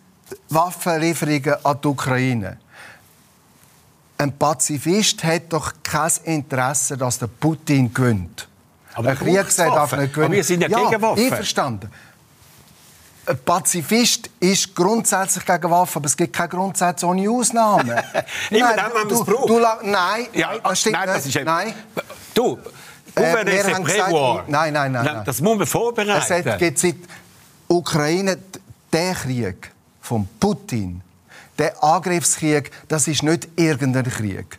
Waffenlieferungen 0.48 1.64
an 1.64 1.78
die 1.82 1.88
Ukraine. 1.88 2.58
Ein 4.20 4.36
Pazifist 4.36 5.24
hat 5.24 5.52
doch 5.52 5.72
kein 5.82 6.10
Interesse, 6.24 6.96
dass 6.96 7.18
der 7.18 7.28
Putin 7.28 7.92
gewinnt. 7.92 8.48
Aber 8.94 9.10
ein 9.10 9.16
Krieg 9.16 9.46
darf 9.56 9.92
nicht 9.96 10.12
gewinnen. 10.12 10.26
Aber 10.26 10.34
wir 10.34 10.44
sind 10.44 10.62
ja, 10.62 10.68
ja 10.68 10.88
gegen 10.88 11.02
Waffen. 11.02 11.24
Einverstanden 11.24 11.90
ein 13.26 13.38
Pazifist 13.44 14.30
ist 14.40 14.74
grundsätzlich 14.74 15.44
gegen 15.44 15.70
Waffen, 15.70 15.98
aber 15.98 16.06
es 16.06 16.16
gibt 16.16 16.34
keine 16.34 16.48
Grundsätze 16.48 17.06
ohne 17.06 17.30
Ausnahmen. 17.30 17.88
Immer 18.50 18.76
dann, 18.76 18.92
wenn 18.92 19.06
man 19.06 19.10
es 19.10 19.24
braucht. 19.24 19.84
Nein, 19.84 20.26
ja, 20.32 20.58
das 20.58 20.80
stimmt 20.80 20.96
nein, 20.96 21.06
das 21.06 21.26
ist 21.26 21.44
nein. 21.44 21.74
Du, 22.34 22.58
äh, 23.14 23.46
wir 23.46 23.74
haben 23.74 23.84
gesagt, 23.84 24.12
nein, 24.48 24.72
nein, 24.72 24.92
nein, 24.92 25.04
nein. 25.04 25.22
Das 25.24 25.40
muss 25.40 25.58
man 25.58 25.66
vorbereiten. 25.66 26.48
Es 26.48 26.58
gibt 26.58 26.78
seit 26.78 26.96
Ukraine 27.68 28.38
der 28.92 29.14
Krieg 29.14 29.70
von 30.00 30.28
Putin, 30.38 31.02
der 31.60 31.82
Angriffskrieg, 31.84 32.72
das 32.88 33.06
ist 33.06 33.22
nicht 33.22 33.48
irgendein 33.56 34.04
Krieg 34.04 34.58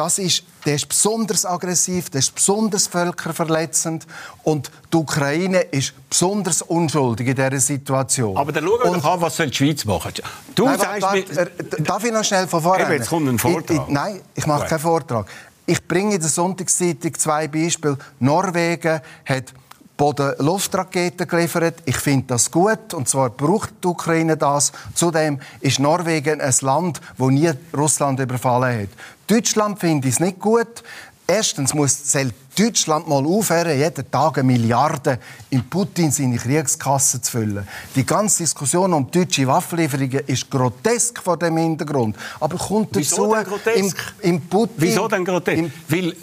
das 0.00 0.18
ist, 0.18 0.44
der 0.64 0.76
ist 0.76 0.88
besonders 0.88 1.44
aggressiv, 1.44 2.08
der 2.08 2.20
ist 2.20 2.34
besonders 2.34 2.86
völkerverletzend 2.86 4.06
und 4.44 4.70
die 4.90 4.96
Ukraine 4.96 5.60
ist 5.60 5.92
besonders 6.08 6.62
unschuldig 6.62 7.28
in 7.28 7.34
dieser 7.34 7.60
Situation. 7.60 8.34
Aber 8.34 8.50
dann 8.50 8.64
schauen 8.64 8.78
wir 8.82 8.90
und, 8.92 9.04
doch 9.04 9.12
an, 9.12 9.20
was 9.20 9.36
die 9.36 9.52
Schweiz 9.52 9.84
machen. 9.84 10.12
Du 10.54 10.64
nein, 10.64 10.78
sagst 10.78 11.02
warte, 11.02 11.34
mir... 11.34 11.84
Darf 11.84 12.02
ich 12.02 12.12
noch 12.12 12.24
schnell 12.24 12.48
von 12.48 12.62
vorne? 12.62 12.94
Jetzt 12.94 13.10
kommt 13.10 13.28
ein 13.28 13.38
Vortrag. 13.38 13.70
Ich, 13.70 13.76
ich, 13.76 13.88
nein, 13.88 14.20
ich 14.34 14.46
mache 14.46 14.68
keinen 14.68 14.78
Vortrag. 14.78 15.26
Ich 15.66 15.86
bringe 15.86 16.14
in 16.14 16.20
der 16.20 16.30
Sonntagszeitung 16.30 17.12
zwei 17.18 17.46
Beispiele. 17.46 17.98
Norwegen 18.20 19.02
hat 19.26 19.52
Boden-Luftraketen 20.00 21.28
geliefert. 21.28 21.82
Ich 21.84 21.96
finde 21.96 22.28
das 22.28 22.50
gut 22.50 22.94
und 22.94 23.06
zwar 23.06 23.28
braucht 23.28 23.84
die 23.84 23.88
Ukraine 23.88 24.34
das. 24.34 24.72
Zudem 24.94 25.38
ist 25.60 25.78
Norwegen 25.78 26.40
ein 26.40 26.54
Land, 26.62 27.02
wo 27.18 27.28
nie 27.28 27.50
Russland 27.76 28.18
überfallen 28.18 28.80
hat. 28.80 28.88
Deutschland 29.26 29.78
finde 29.78 30.08
ich 30.08 30.14
es 30.14 30.20
nicht 30.20 30.40
gut. 30.40 30.82
Erstens 31.26 31.74
muss 31.74 32.16
Deutschland 32.58 33.08
mal 33.08 33.26
aufhören, 33.26 33.78
jeden 33.78 34.10
Tag 34.10 34.38
eine 34.38 34.46
Milliarde 34.46 35.18
in 35.50 35.68
Putin 35.68 36.10
seine 36.10 36.38
Kriegskasse 36.38 37.20
zu 37.20 37.32
füllen. 37.32 37.68
Die 37.94 38.06
ganze 38.06 38.44
Diskussion 38.44 38.94
um 38.94 39.10
deutsche 39.10 39.46
Waffenlieferungen 39.46 40.22
ist 40.26 40.50
grotesk 40.50 41.22
vor 41.22 41.36
dem 41.36 41.58
Hintergrund. 41.58 42.16
Aber 42.40 42.56
kommt 42.56 42.88
Wieso 42.92 43.34
dazu, 43.34 43.52
im, 43.74 43.92
im 44.22 44.40
Putin... 44.40 44.76
Wieso 44.78 45.08
denn 45.08 45.26
grotesk? 45.26 45.70
Weil 45.88 46.16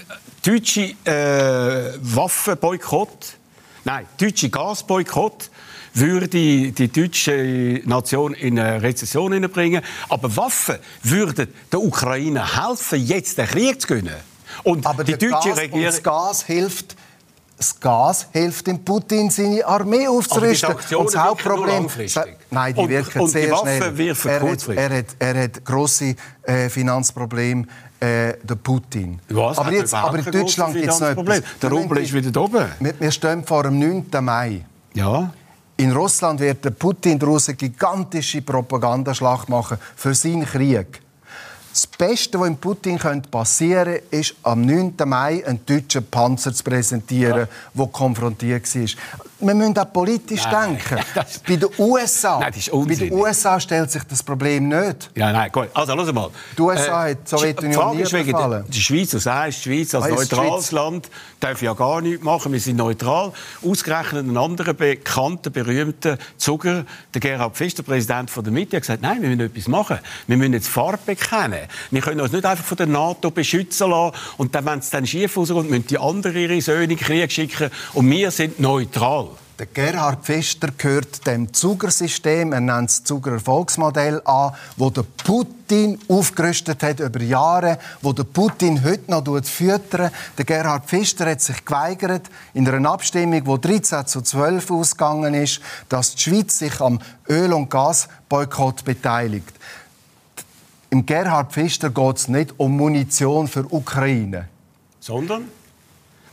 deutsche 0.43 0.95
äh, 1.05 1.93
Waffenboykott 2.01 3.36
Nein, 3.87 4.05
deutsche 4.17 4.49
Gasboykott 4.49 5.49
würde 5.93 6.27
die 6.27 6.91
deutsche 6.91 7.81
Nation 7.85 8.33
in 8.33 8.59
eine 8.59 8.81
Rezession 8.81 9.31
hineinbringen. 9.31 9.81
Aber 10.09 10.35
Waffen 10.35 10.75
würden 11.03 11.47
der 11.71 11.79
Ukraine 11.79 12.57
helfen, 12.57 12.99
jetzt 13.05 13.37
den 13.37 13.47
Krieg 13.47 13.79
zu 13.79 13.87
gewinnen. 13.87 14.17
Und 14.63 14.85
Aber 14.85 15.05
die 15.05 15.13
deutsche 15.13 15.51
Gas 15.51 15.57
Regierung... 15.57 15.85
das 15.85 16.03
Gas 16.03 16.43
hilft 16.43 16.97
das 17.57 17.79
Gas 17.79 18.27
hilft 18.33 18.67
dem 18.67 18.83
Putin, 18.83 19.31
seine 19.31 19.65
Armee 19.65 20.07
aufzurüsten. 20.07 20.75
und 20.95 21.07
das 21.07 21.17
Hauptproblem. 21.17 21.87
Nein, 22.51 22.75
die 22.75 22.89
wirken 22.89 23.21
und, 23.21 23.29
sehr 23.29 23.59
und 23.59 23.67
die 23.67 23.79
schnell. 23.79 23.99
Er, 23.99 24.51
hat, 24.51 24.67
er, 24.69 24.97
hat, 24.97 25.05
er 25.17 25.43
hat 25.43 25.65
grosse 25.65 26.15
äh, 26.43 26.69
Finanzprobleme. 26.69 27.65
Äh, 27.99 28.33
der 28.43 28.55
Putin. 28.55 29.19
Was? 29.29 29.57
Aber, 29.57 29.71
jetzt, 29.71 29.93
aber 29.93 30.19
in 30.19 30.25
Deutschland 30.25 30.73
gibt 30.75 30.87
es 30.87 30.99
noch 30.99 31.07
etwas. 31.07 31.41
Der 31.59 31.71
Rubel 31.71 31.97
ist 31.97 32.13
wieder 32.13 32.41
oben. 32.41 32.65
Wir, 32.79 32.93
wir 32.99 33.11
stehen 33.11 33.43
vor 33.43 33.63
dem 33.63 33.79
9. 33.79 34.05
Mai. 34.23 34.63
Ja. 34.93 35.33
In 35.77 35.91
Russland 35.91 36.39
wird 36.39 36.63
der 36.63 36.71
Putin 36.71 37.17
daraus 37.17 37.49
eine 37.49 37.55
gigantische 37.55 38.41
Propagandaschlacht 38.41 39.49
machen 39.49 39.77
für 39.95 40.13
seinen 40.13 40.45
Krieg. 40.45 41.01
Das 41.71 41.85
Beste, 41.85 42.39
was 42.39 42.55
Putin 42.55 42.99
passieren 43.29 43.85
könnte, 43.85 44.15
ist, 44.15 44.33
am 44.41 44.61
9. 44.61 44.93
Mai 45.05 45.45
einen 45.45 45.59
deutschen 45.63 46.05
Panzer 46.05 46.51
zu 46.51 46.63
präsentieren, 46.63 47.41
ja. 47.41 47.47
der 47.75 47.87
konfrontiert 47.87 48.75
war. 48.75 48.85
Wir 49.39 49.53
müssen 49.53 49.77
auch 49.77 49.93
politisch 49.93 50.43
nein, 50.45 50.77
denken. 50.77 51.05
Bei 51.47 51.55
den 51.55 51.69
USA, 51.77 52.39
nein, 52.39 52.51
bei 52.51 52.95
den 52.95 53.13
USA 53.13 53.59
stellt 53.59 53.91
sich 53.91 54.03
das 54.03 54.23
Problem 54.23 54.67
nicht. 54.67 55.11
Ja, 55.15 55.31
nein, 55.31 55.51
gut. 55.51 55.69
Also, 55.73 55.93
los 55.93 56.11
mal. 56.11 56.29
Die 56.57 56.61
USA 56.61 57.07
äh, 57.07 57.11
hat 57.11 57.19
die 57.23 57.29
Sowjetunion 57.29 57.97
nie 57.97 58.03
befallen. 58.03 58.65
Die 58.67 58.81
Schweiz, 58.81 59.11
du 59.11 59.19
sagst, 59.19 59.59
die 59.59 59.69
Schweiz 59.69 59.93
als 59.93 60.05
ah, 60.05 60.09
neutrales 60.09 60.71
Land 60.71 61.09
darf 61.39 61.61
ja 61.61 61.73
gar 61.73 62.01
nichts 62.01 62.23
machen. 62.23 62.51
Wir 62.51 62.59
sind 62.59 62.77
neutral. 62.77 63.31
Ausgerechnet 63.63 64.25
einen 64.25 64.37
anderen 64.37 64.75
bekannten, 64.75 65.51
berühmten 65.51 66.17
Zucker, 66.37 66.85
der 67.13 67.21
Gerhard 67.21 67.55
Pfister, 67.55 67.83
Präsident 67.83 68.31
der 68.35 68.51
Mitte, 68.51 68.77
hat 68.77 68.83
gesagt, 68.83 69.01
nein, 69.03 69.21
wir 69.21 69.29
müssen 69.29 69.41
etwas 69.41 69.67
machen. 69.67 69.99
Wir 70.25 70.37
müssen 70.37 70.53
jetzt 70.53 70.67
Farbe 70.67 70.99
bekennen. 71.05 71.67
Wir 71.91 72.01
können 72.01 72.21
uns 72.21 72.31
nicht 72.31 72.45
einfach 72.45 72.65
von 72.65 72.77
der 72.77 72.87
NATO 72.87 73.29
beschützen 73.29 73.91
lassen 73.91 74.15
und 74.37 74.55
dann, 74.55 74.65
wenn 74.65 74.79
es 74.79 74.89
dann 74.89 75.05
schief 75.05 75.37
ausgeht, 75.37 75.69
müssen 75.69 75.87
die 75.87 75.97
anderen 75.99 76.35
ihre 76.35 76.59
Söhne 76.61 76.83
in 76.83 76.89
den 76.89 76.99
Krieg 76.99 77.31
schicken 77.31 77.69
und 77.93 78.09
wir 78.09 78.31
sind 78.31 78.59
neutral. 78.59 79.26
Der 79.59 79.65
Gerhard 79.65 80.23
Pfister 80.23 80.69
gehört 80.77 81.25
dem 81.25 81.51
Zugersystem, 81.51 82.53
er 82.53 82.59
nennt 82.59 82.89
das 82.89 83.03
Zuger 83.03 83.31
Erfolgsmodell 83.31 84.21
an, 84.23 84.53
wo 84.75 84.91
der 84.91 85.01
Putin 85.01 85.97
aufgerüstet 86.07 86.83
hat 86.83 86.99
über 86.99 87.19
Jahre, 87.23 87.79
wo 88.03 88.13
der 88.13 88.25
Putin 88.25 88.83
heute 88.83 89.09
noch 89.09 89.43
füttert. 89.43 90.13
Der 90.37 90.45
Gerhard 90.45 90.85
Pfister 90.85 91.27
hat 91.27 91.41
sich 91.41 91.65
geweigert, 91.65 92.29
in 92.53 92.69
einer 92.69 92.87
Abstimmung, 92.87 93.41
wo 93.47 93.57
13 93.57 94.05
zu 94.05 94.21
12 94.21 94.69
ausgegangen 94.69 95.33
ist, 95.33 95.59
dass 95.89 96.13
die 96.13 96.21
Schweiz 96.21 96.59
sich 96.59 96.79
am 96.79 96.99
Öl- 97.27 97.53
und 97.53 97.71
Gasboykott 97.71 98.85
beteiligt. 98.85 99.55
Im 100.91 101.03
Gerhard 101.03 101.51
Pfister 101.51 101.89
geht 101.89 102.17
es 102.17 102.27
nicht 102.27 102.53
um 102.57 102.77
Munition 102.77 103.47
für 103.47 103.65
Ukraine. 103.73 104.49
Sondern? 104.99 105.45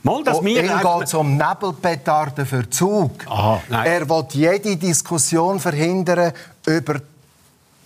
Mal, 0.05 0.23
dass 0.23 0.37
oh, 0.37 0.45
ihm 0.45 0.67
geht 0.67 1.03
es 1.03 1.13
um 1.15 1.35
Nebelpetarden 1.35 2.45
für 2.45 2.69
Zug. 2.69 3.11
Aha, 3.27 3.59
er 3.83 4.07
will 4.07 4.23
jede 4.33 4.77
Diskussion 4.77 5.59
verhindern 5.59 6.31
über 6.67 7.01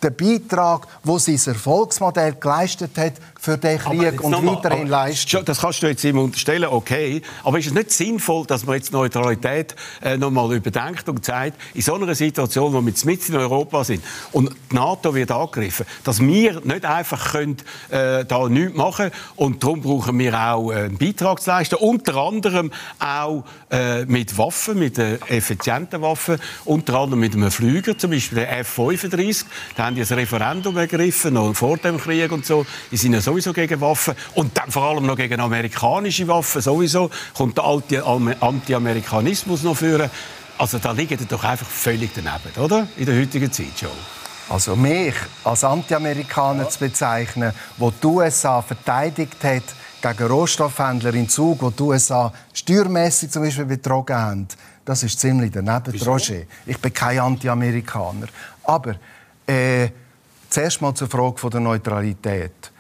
den 0.02 0.16
Beitrag, 0.16 0.88
den 1.04 1.20
sein 1.20 1.54
Erfolgsmodell 1.54 2.36
geleistet 2.40 2.98
hat 2.98 3.14
für 3.40 3.58
den 3.58 3.80
Krieg 3.80 4.22
und 4.22 4.34
weiterhin 4.46 4.88
leistet. 4.88 5.48
Das 5.48 5.60
kannst 5.60 5.82
du 5.82 5.88
jetzt 5.88 6.04
ihm 6.04 6.18
unterstellen, 6.18 6.70
okay. 6.70 7.22
Aber 7.44 7.60
ist 7.60 7.68
es 7.68 7.74
nicht 7.74 7.92
sinnvoll, 7.92 8.46
dass 8.46 8.66
man 8.66 8.76
jetzt 8.76 8.92
Neutralität 8.92 9.76
äh, 10.02 10.18
noch 10.18 10.32
mal 10.32 10.54
überdenkt 10.54 11.08
und 11.08 11.24
sagt, 11.24 11.54
in 11.74 11.82
so 11.82 11.96
einer 11.96 12.14
Situation, 12.16 12.74
wo 12.74 12.82
wir 12.82 12.90
jetzt 12.90 13.06
mit 13.06 13.28
in 13.30 13.36
Europa 13.36 13.84
sind 13.84 14.04
und 14.32 14.50
die 14.72 14.76
NATO 14.76 15.14
wird 15.14 15.32
angegriffen, 15.32 15.86
dass 16.04 16.20
wir 16.20 16.62
nicht 16.62 16.86
einfach 16.86 17.32
können, 17.32 17.58
äh, 17.90 18.26
da 18.26 18.48
nichts 18.50 18.76
machen 18.76 19.12
und 19.36 19.64
darum 19.64 19.82
brauchen 19.82 20.18
wir 20.20 20.34
auch 20.34 20.72
äh, 20.72 20.76
einen 20.76 20.98
Beitrag 20.98 21.42
zu 21.42 21.50
leisten, 21.50 21.76
unter 21.76 22.16
anderem 22.16 22.72
auch 23.00 23.44
äh, 23.70 24.06
mit 24.06 24.38
Waffen, 24.38 24.80
mit 24.80 24.98
äh, 24.98 25.18
effizienten 25.28 26.02
Waffen, 26.02 26.40
unter 26.66 26.96
anderem 26.96 27.20
mit 27.20 27.36
einem 27.36 27.52
Flüger, 27.52 27.98
zum 27.98 28.12
Beispiel 28.12 28.40
der 28.40 28.60
F-35, 28.60 29.46
da 29.76 29.89
haben 29.90 29.96
die 29.96 30.04
ein 30.04 30.20
Referendum 30.20 30.78
ergriffen, 30.78 31.34
noch 31.34 31.54
vor 31.54 31.78
dem 31.78 31.98
Krieg 31.98 32.32
und 32.32 32.46
so, 32.46 32.64
die 32.92 32.98
sind 32.98 33.14
ja 33.14 33.22
sowieso 33.22 33.54
gegen 33.54 33.82
Waffen 33.82 34.14
und 34.36 34.56
dann 34.56 34.70
vor 34.70 34.84
allem 34.84 35.06
noch 35.08 35.16
gegen 35.16 35.40
amerikanische 35.40 36.28
Waffen 36.28 36.62
sowieso, 36.62 37.10
kommt 37.36 37.58
der 37.58 37.66
Anti-Amerikanismus 37.66 39.64
noch 39.64 39.76
führen. 39.76 40.12
Also 40.60 40.78
da 40.78 40.92
liegen 40.92 41.18
doch 41.28 41.44
einfach 41.44 41.66
völlig 41.66 42.12
daneben, 42.14 42.64
oder? 42.64 42.88
In 42.98 43.06
der 43.08 43.20
heutigen 43.20 43.52
Zeit 43.52 43.80
schon. 43.80 43.90
Also 44.48 44.76
mich 44.76 45.16
als 45.44 45.64
Anti-Amerikaner 45.64 46.64
ja. 46.64 46.70
zu 46.70 46.80
bezeichnen, 46.80 47.52
wo 47.78 47.92
die 47.92 48.06
USA 48.06 48.62
verteidigt 48.62 49.44
hat 49.44 49.64
gegen 50.02 50.32
Rohstoffhändler 50.32 51.16
in 51.16 51.28
Zug, 51.30 51.64
wo 51.64 51.72
die 51.72 51.82
USA 51.82 52.32
steuermäßig 52.54 53.32
zum 53.32 53.44
Beispiel 53.44 53.66
betrogen 53.66 54.16
haben, 54.16 54.48
das 54.86 55.02
ist 55.04 55.20
ziemlich 55.20 55.52
daneben, 55.52 55.94
Wieso? 55.94 56.12
Roger. 56.12 56.42
Ich 56.66 56.78
bin 56.78 56.94
kein 56.94 57.20
Anti-Amerikaner. 57.20 58.28
Aber 58.64 58.96
äh, 59.50 59.90
zuerst 60.50 60.82
mal 60.82 60.94
zur 60.94 61.10
Frage 61.10 61.50
der 61.50 61.60
Neutralität. 61.60 62.72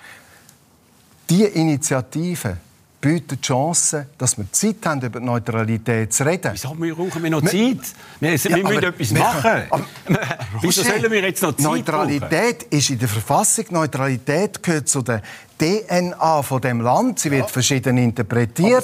Diese 1.29 1.47
Initiative 1.47 2.57
bietet 3.01 3.41
Chancen, 3.41 4.05
dass 4.17 4.37
wir 4.37 4.51
Zeit 4.51 4.77
haben, 4.85 5.01
über 5.01 5.19
Neutralität 5.19 6.13
zu 6.13 6.25
reden. 6.25 6.51
Wieso 6.53 6.73
brauchen 6.73 7.23
wir 7.23 7.29
noch 7.29 7.41
Zeit? 7.41 7.53
Wir, 7.53 8.31
wir 8.31 8.31
ja, 8.31 8.69
müssen 8.69 8.83
etwas 8.83 9.11
machen. 9.11 9.61
Aber, 9.69 9.85
Wieso 10.61 10.83
sollen 10.83 11.11
wir 11.11 11.21
jetzt 11.21 11.41
noch 11.41 11.55
Zeit 11.55 11.63
Neutralität 11.63 12.59
brauchen? 12.59 12.77
ist 12.77 12.89
in 12.89 12.99
der 12.99 13.07
Verfassung. 13.07 13.65
Neutralität 13.69 14.61
gehört 14.61 14.89
zu 14.89 15.01
der 15.01 15.21
DNA 15.59 16.41
von 16.41 16.61
dem 16.61 16.81
Land. 16.81 17.19
Sie 17.19 17.31
wird 17.31 17.43
ja. 17.43 17.47
verschieden 17.47 17.97
interpretiert. 17.97 18.83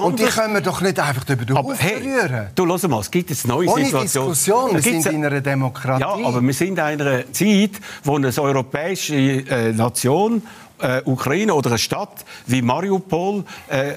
Und 0.00 0.18
die 0.18 0.24
können 0.24 0.54
wir 0.54 0.60
doch 0.60 0.80
nicht 0.80 0.98
einfach 0.98 1.28
über 1.28 1.44
den 1.44 1.56
Haufen 1.56 1.76
hey, 1.78 2.02
rühren. 2.02 2.48
Du, 2.54 2.66
hör 2.66 2.88
mal, 2.88 3.00
es 3.00 3.10
gibt 3.10 3.30
jetzt 3.30 3.46
neue 3.46 3.68
Ohne 3.68 3.84
Situation. 3.84 4.28
Diskussion, 4.28 4.74
wir 4.74 4.82
sind 4.82 5.06
in 5.06 5.24
einer 5.24 5.40
Demokratie. 5.40 6.00
Ja, 6.02 6.08
aber 6.08 6.42
wir 6.42 6.54
sind 6.54 6.74
in 6.74 6.80
einer 6.80 7.32
Zeit, 7.32 7.70
wo 8.02 8.16
eine 8.16 8.32
europäische 8.36 9.14
äh, 9.14 9.72
Nation 9.72 10.42
äh, 10.80 11.02
Ukraine 11.04 11.54
oder 11.54 11.70
eine 11.70 11.78
Stadt 11.78 12.24
wie 12.46 12.62
Mariupol 12.62 13.44
äh, 13.68 13.94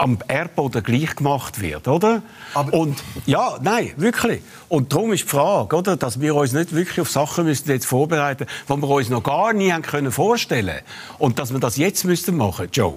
am 0.00 0.18
Erdboden 0.28 0.82
gleich 0.82 1.14
gemacht 1.14 1.60
wird, 1.60 1.86
oder? 1.86 2.22
Aber 2.54 2.72
und 2.72 3.02
ja, 3.26 3.58
nein, 3.60 3.92
wirklich. 3.96 4.42
Und 4.68 4.92
darum 4.92 5.12
ist 5.12 5.24
die 5.24 5.28
Frage, 5.28 5.76
oder, 5.76 5.96
dass 5.96 6.20
wir 6.20 6.34
uns 6.34 6.52
nicht 6.52 6.74
wirklich 6.74 7.00
auf 7.00 7.10
Sachen 7.10 7.44
müssen 7.44 7.68
jetzt 7.70 7.86
vorbereiten, 7.86 8.46
die 8.66 8.76
wir 8.76 8.88
uns 8.88 9.10
noch 9.10 9.22
gar 9.22 9.52
nie 9.52 9.70
haben 9.70 9.82
können 9.82 10.10
vorstellen, 10.10 10.80
und 11.18 11.38
dass 11.38 11.52
wir 11.52 11.60
das 11.60 11.76
jetzt 11.76 12.04
müssten 12.04 12.36
machen, 12.36 12.68
Joe. 12.72 12.94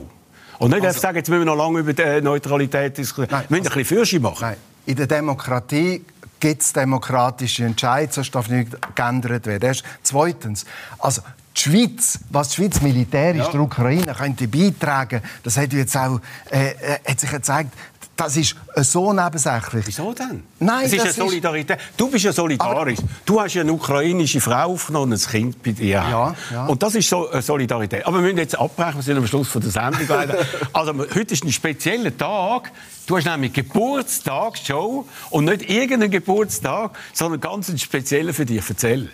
Und 0.59 0.69
nicht 0.69 0.75
also, 0.75 0.87
einfach 0.87 1.01
sagen, 1.01 1.17
jetzt 1.17 1.29
müssen 1.29 1.41
wir 1.41 1.45
noch 1.45 1.57
lange 1.57 1.79
über 1.79 1.93
die 1.93 2.21
Neutralität 2.21 2.97
diskutieren. 2.97 3.31
wir 3.31 3.39
müssen 3.49 3.67
also, 3.67 3.69
ein 3.71 3.79
bisschen 3.79 3.97
Fürsche 3.97 4.19
machen. 4.21 4.41
Nein. 4.41 4.57
In 4.85 4.95
der 4.95 5.07
Demokratie 5.07 6.05
gibt 6.39 6.61
es 6.61 6.73
demokratische 6.73 7.65
Entscheidungen, 7.65 8.11
sonst 8.11 8.33
darf 8.33 8.49
nichts 8.49 8.77
geändert 8.95 9.45
werden. 9.45 9.63
Erst 9.65 9.83
zweitens, 10.03 10.65
also 10.99 11.21
die 11.55 11.61
Schweiz, 11.61 12.19
was 12.29 12.49
die 12.49 12.55
Schweiz 12.55 12.81
militärisch 12.81 13.45
ja. 13.45 13.51
der 13.51 13.61
Ukraine 13.61 14.13
könnte 14.13 14.47
beitragen, 14.47 15.21
das 15.43 15.57
hat 15.57 15.73
jetzt 15.73 15.95
auch, 15.95 16.19
äh, 16.49 16.71
äh, 16.71 16.99
hat 17.05 17.19
sich 17.19 17.29
gezeigt, 17.29 17.71
das 18.15 18.37
ist 18.37 18.55
so 18.75 19.11
nebensächlich. 19.11 19.87
Wieso 19.87 20.13
denn? 20.13 20.43
Nein, 20.59 20.85
es 20.85 20.93
ist 20.93 21.01
eine 21.01 21.13
Solidarität. 21.13 21.79
Du 21.97 22.09
bist 22.09 22.25
ja 22.25 22.31
solidarisch. 22.31 22.99
Aber, 22.99 23.09
du 23.25 23.41
hast 23.41 23.55
ja 23.55 23.61
eine 23.61 23.73
ukrainische 23.73 24.39
Frau 24.39 24.73
aufgenommen, 24.73 25.13
ein 25.13 25.19
Kind 25.19 25.63
bei 25.63 25.71
dir. 25.71 25.87
Ja, 25.87 26.35
ja. 26.51 26.65
Und 26.67 26.83
das 26.83 26.93
ist 26.95 27.09
so 27.09 27.29
eine 27.29 27.41
Solidarität. 27.41 28.05
Aber 28.05 28.17
wir 28.17 28.23
müssen 28.23 28.37
jetzt 28.37 28.57
abbrechen, 28.57 28.95
wir 28.95 29.01
sind 29.01 29.17
am 29.17 29.25
Schluss 29.25 29.47
von 29.47 29.61
der 29.61 29.71
Sendung 29.71 30.07
Also 30.73 30.93
heute 30.93 31.33
ist 31.33 31.43
ein 31.43 31.51
spezieller 31.51 32.15
Tag. 32.15 32.71
Du 33.07 33.17
hast 33.17 33.25
nämlich 33.25 33.53
Geburtstag, 33.53 34.53
Joe, 34.63 35.05
und 35.31 35.45
nicht 35.45 35.69
irgendeinen 35.69 36.11
Geburtstag, 36.11 36.91
sondern 37.13 37.41
ganz 37.41 37.69
einen 37.69 37.79
speziellen 37.79 38.33
für 38.33 38.45
dich. 38.45 38.63
Erzähl. 38.69 39.09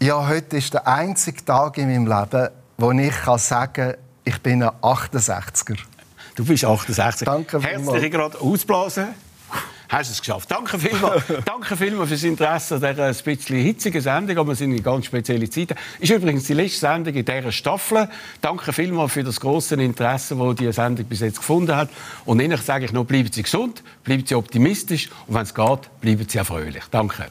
Ja, 0.00 0.26
heute 0.28 0.56
ist 0.56 0.74
der 0.74 0.86
einzige 0.86 1.44
Tag 1.44 1.78
in 1.78 1.88
meinem 1.88 2.06
Leben, 2.06 2.48
wo 2.76 2.90
ich 2.92 3.12
kann 3.12 3.38
sagen 3.38 3.72
kann, 3.72 3.94
ich 4.24 4.38
bin 4.40 4.62
ein 4.62 4.70
68er. 4.82 5.78
Du 6.34 6.44
bist 6.44 6.64
68. 6.64 7.24
Danke 7.26 7.60
Herzlich 7.60 8.10
gerade 8.10 8.40
ausblasen. 8.40 9.08
hast 9.88 10.10
es 10.10 10.18
geschafft. 10.20 10.50
Danke 10.50 10.78
vielmals, 10.78 11.22
danke 11.44 11.76
vielmals 11.76 12.08
für 12.08 12.14
das 12.14 12.24
Interesse 12.24 12.76
an 12.76 12.80
dieser 12.80 13.06
ein 13.06 13.14
bisschen 13.24 13.58
hitzigen 13.58 14.00
Sendung, 14.00 14.38
aber 14.38 14.48
wir 14.48 14.54
sind 14.54 14.72
in 14.72 14.82
ganz 14.82 15.06
spezielle 15.06 15.48
Zeiten. 15.50 15.74
Ist 16.00 16.10
übrigens 16.10 16.44
die 16.44 16.54
letzte 16.54 16.80
Sendung 16.80 17.14
in 17.14 17.24
dieser 17.24 17.52
Staffel. 17.52 18.08
Danke 18.40 18.72
vielmals 18.72 19.12
für 19.12 19.22
das 19.22 19.38
große 19.38 19.74
Interesse, 19.74 20.34
das 20.34 20.54
diese 20.56 20.72
Sendung 20.72 21.04
bis 21.06 21.20
jetzt 21.20 21.38
gefunden 21.38 21.76
hat. 21.76 21.90
Und 22.24 22.40
Ihnen 22.40 22.56
sage 22.56 22.86
ich 22.86 22.92
noch, 22.92 23.04
bleiben 23.04 23.30
Sie 23.30 23.42
gesund, 23.42 23.82
bleiben 24.02 24.24
Sie 24.26 24.34
optimistisch 24.34 25.10
und 25.26 25.34
wenn 25.34 25.42
es 25.42 25.54
geht, 25.54 26.00
bleiben 26.00 26.26
Sie 26.26 26.40
auch 26.40 26.46
fröhlich. 26.46 26.84
Danke. 26.90 27.26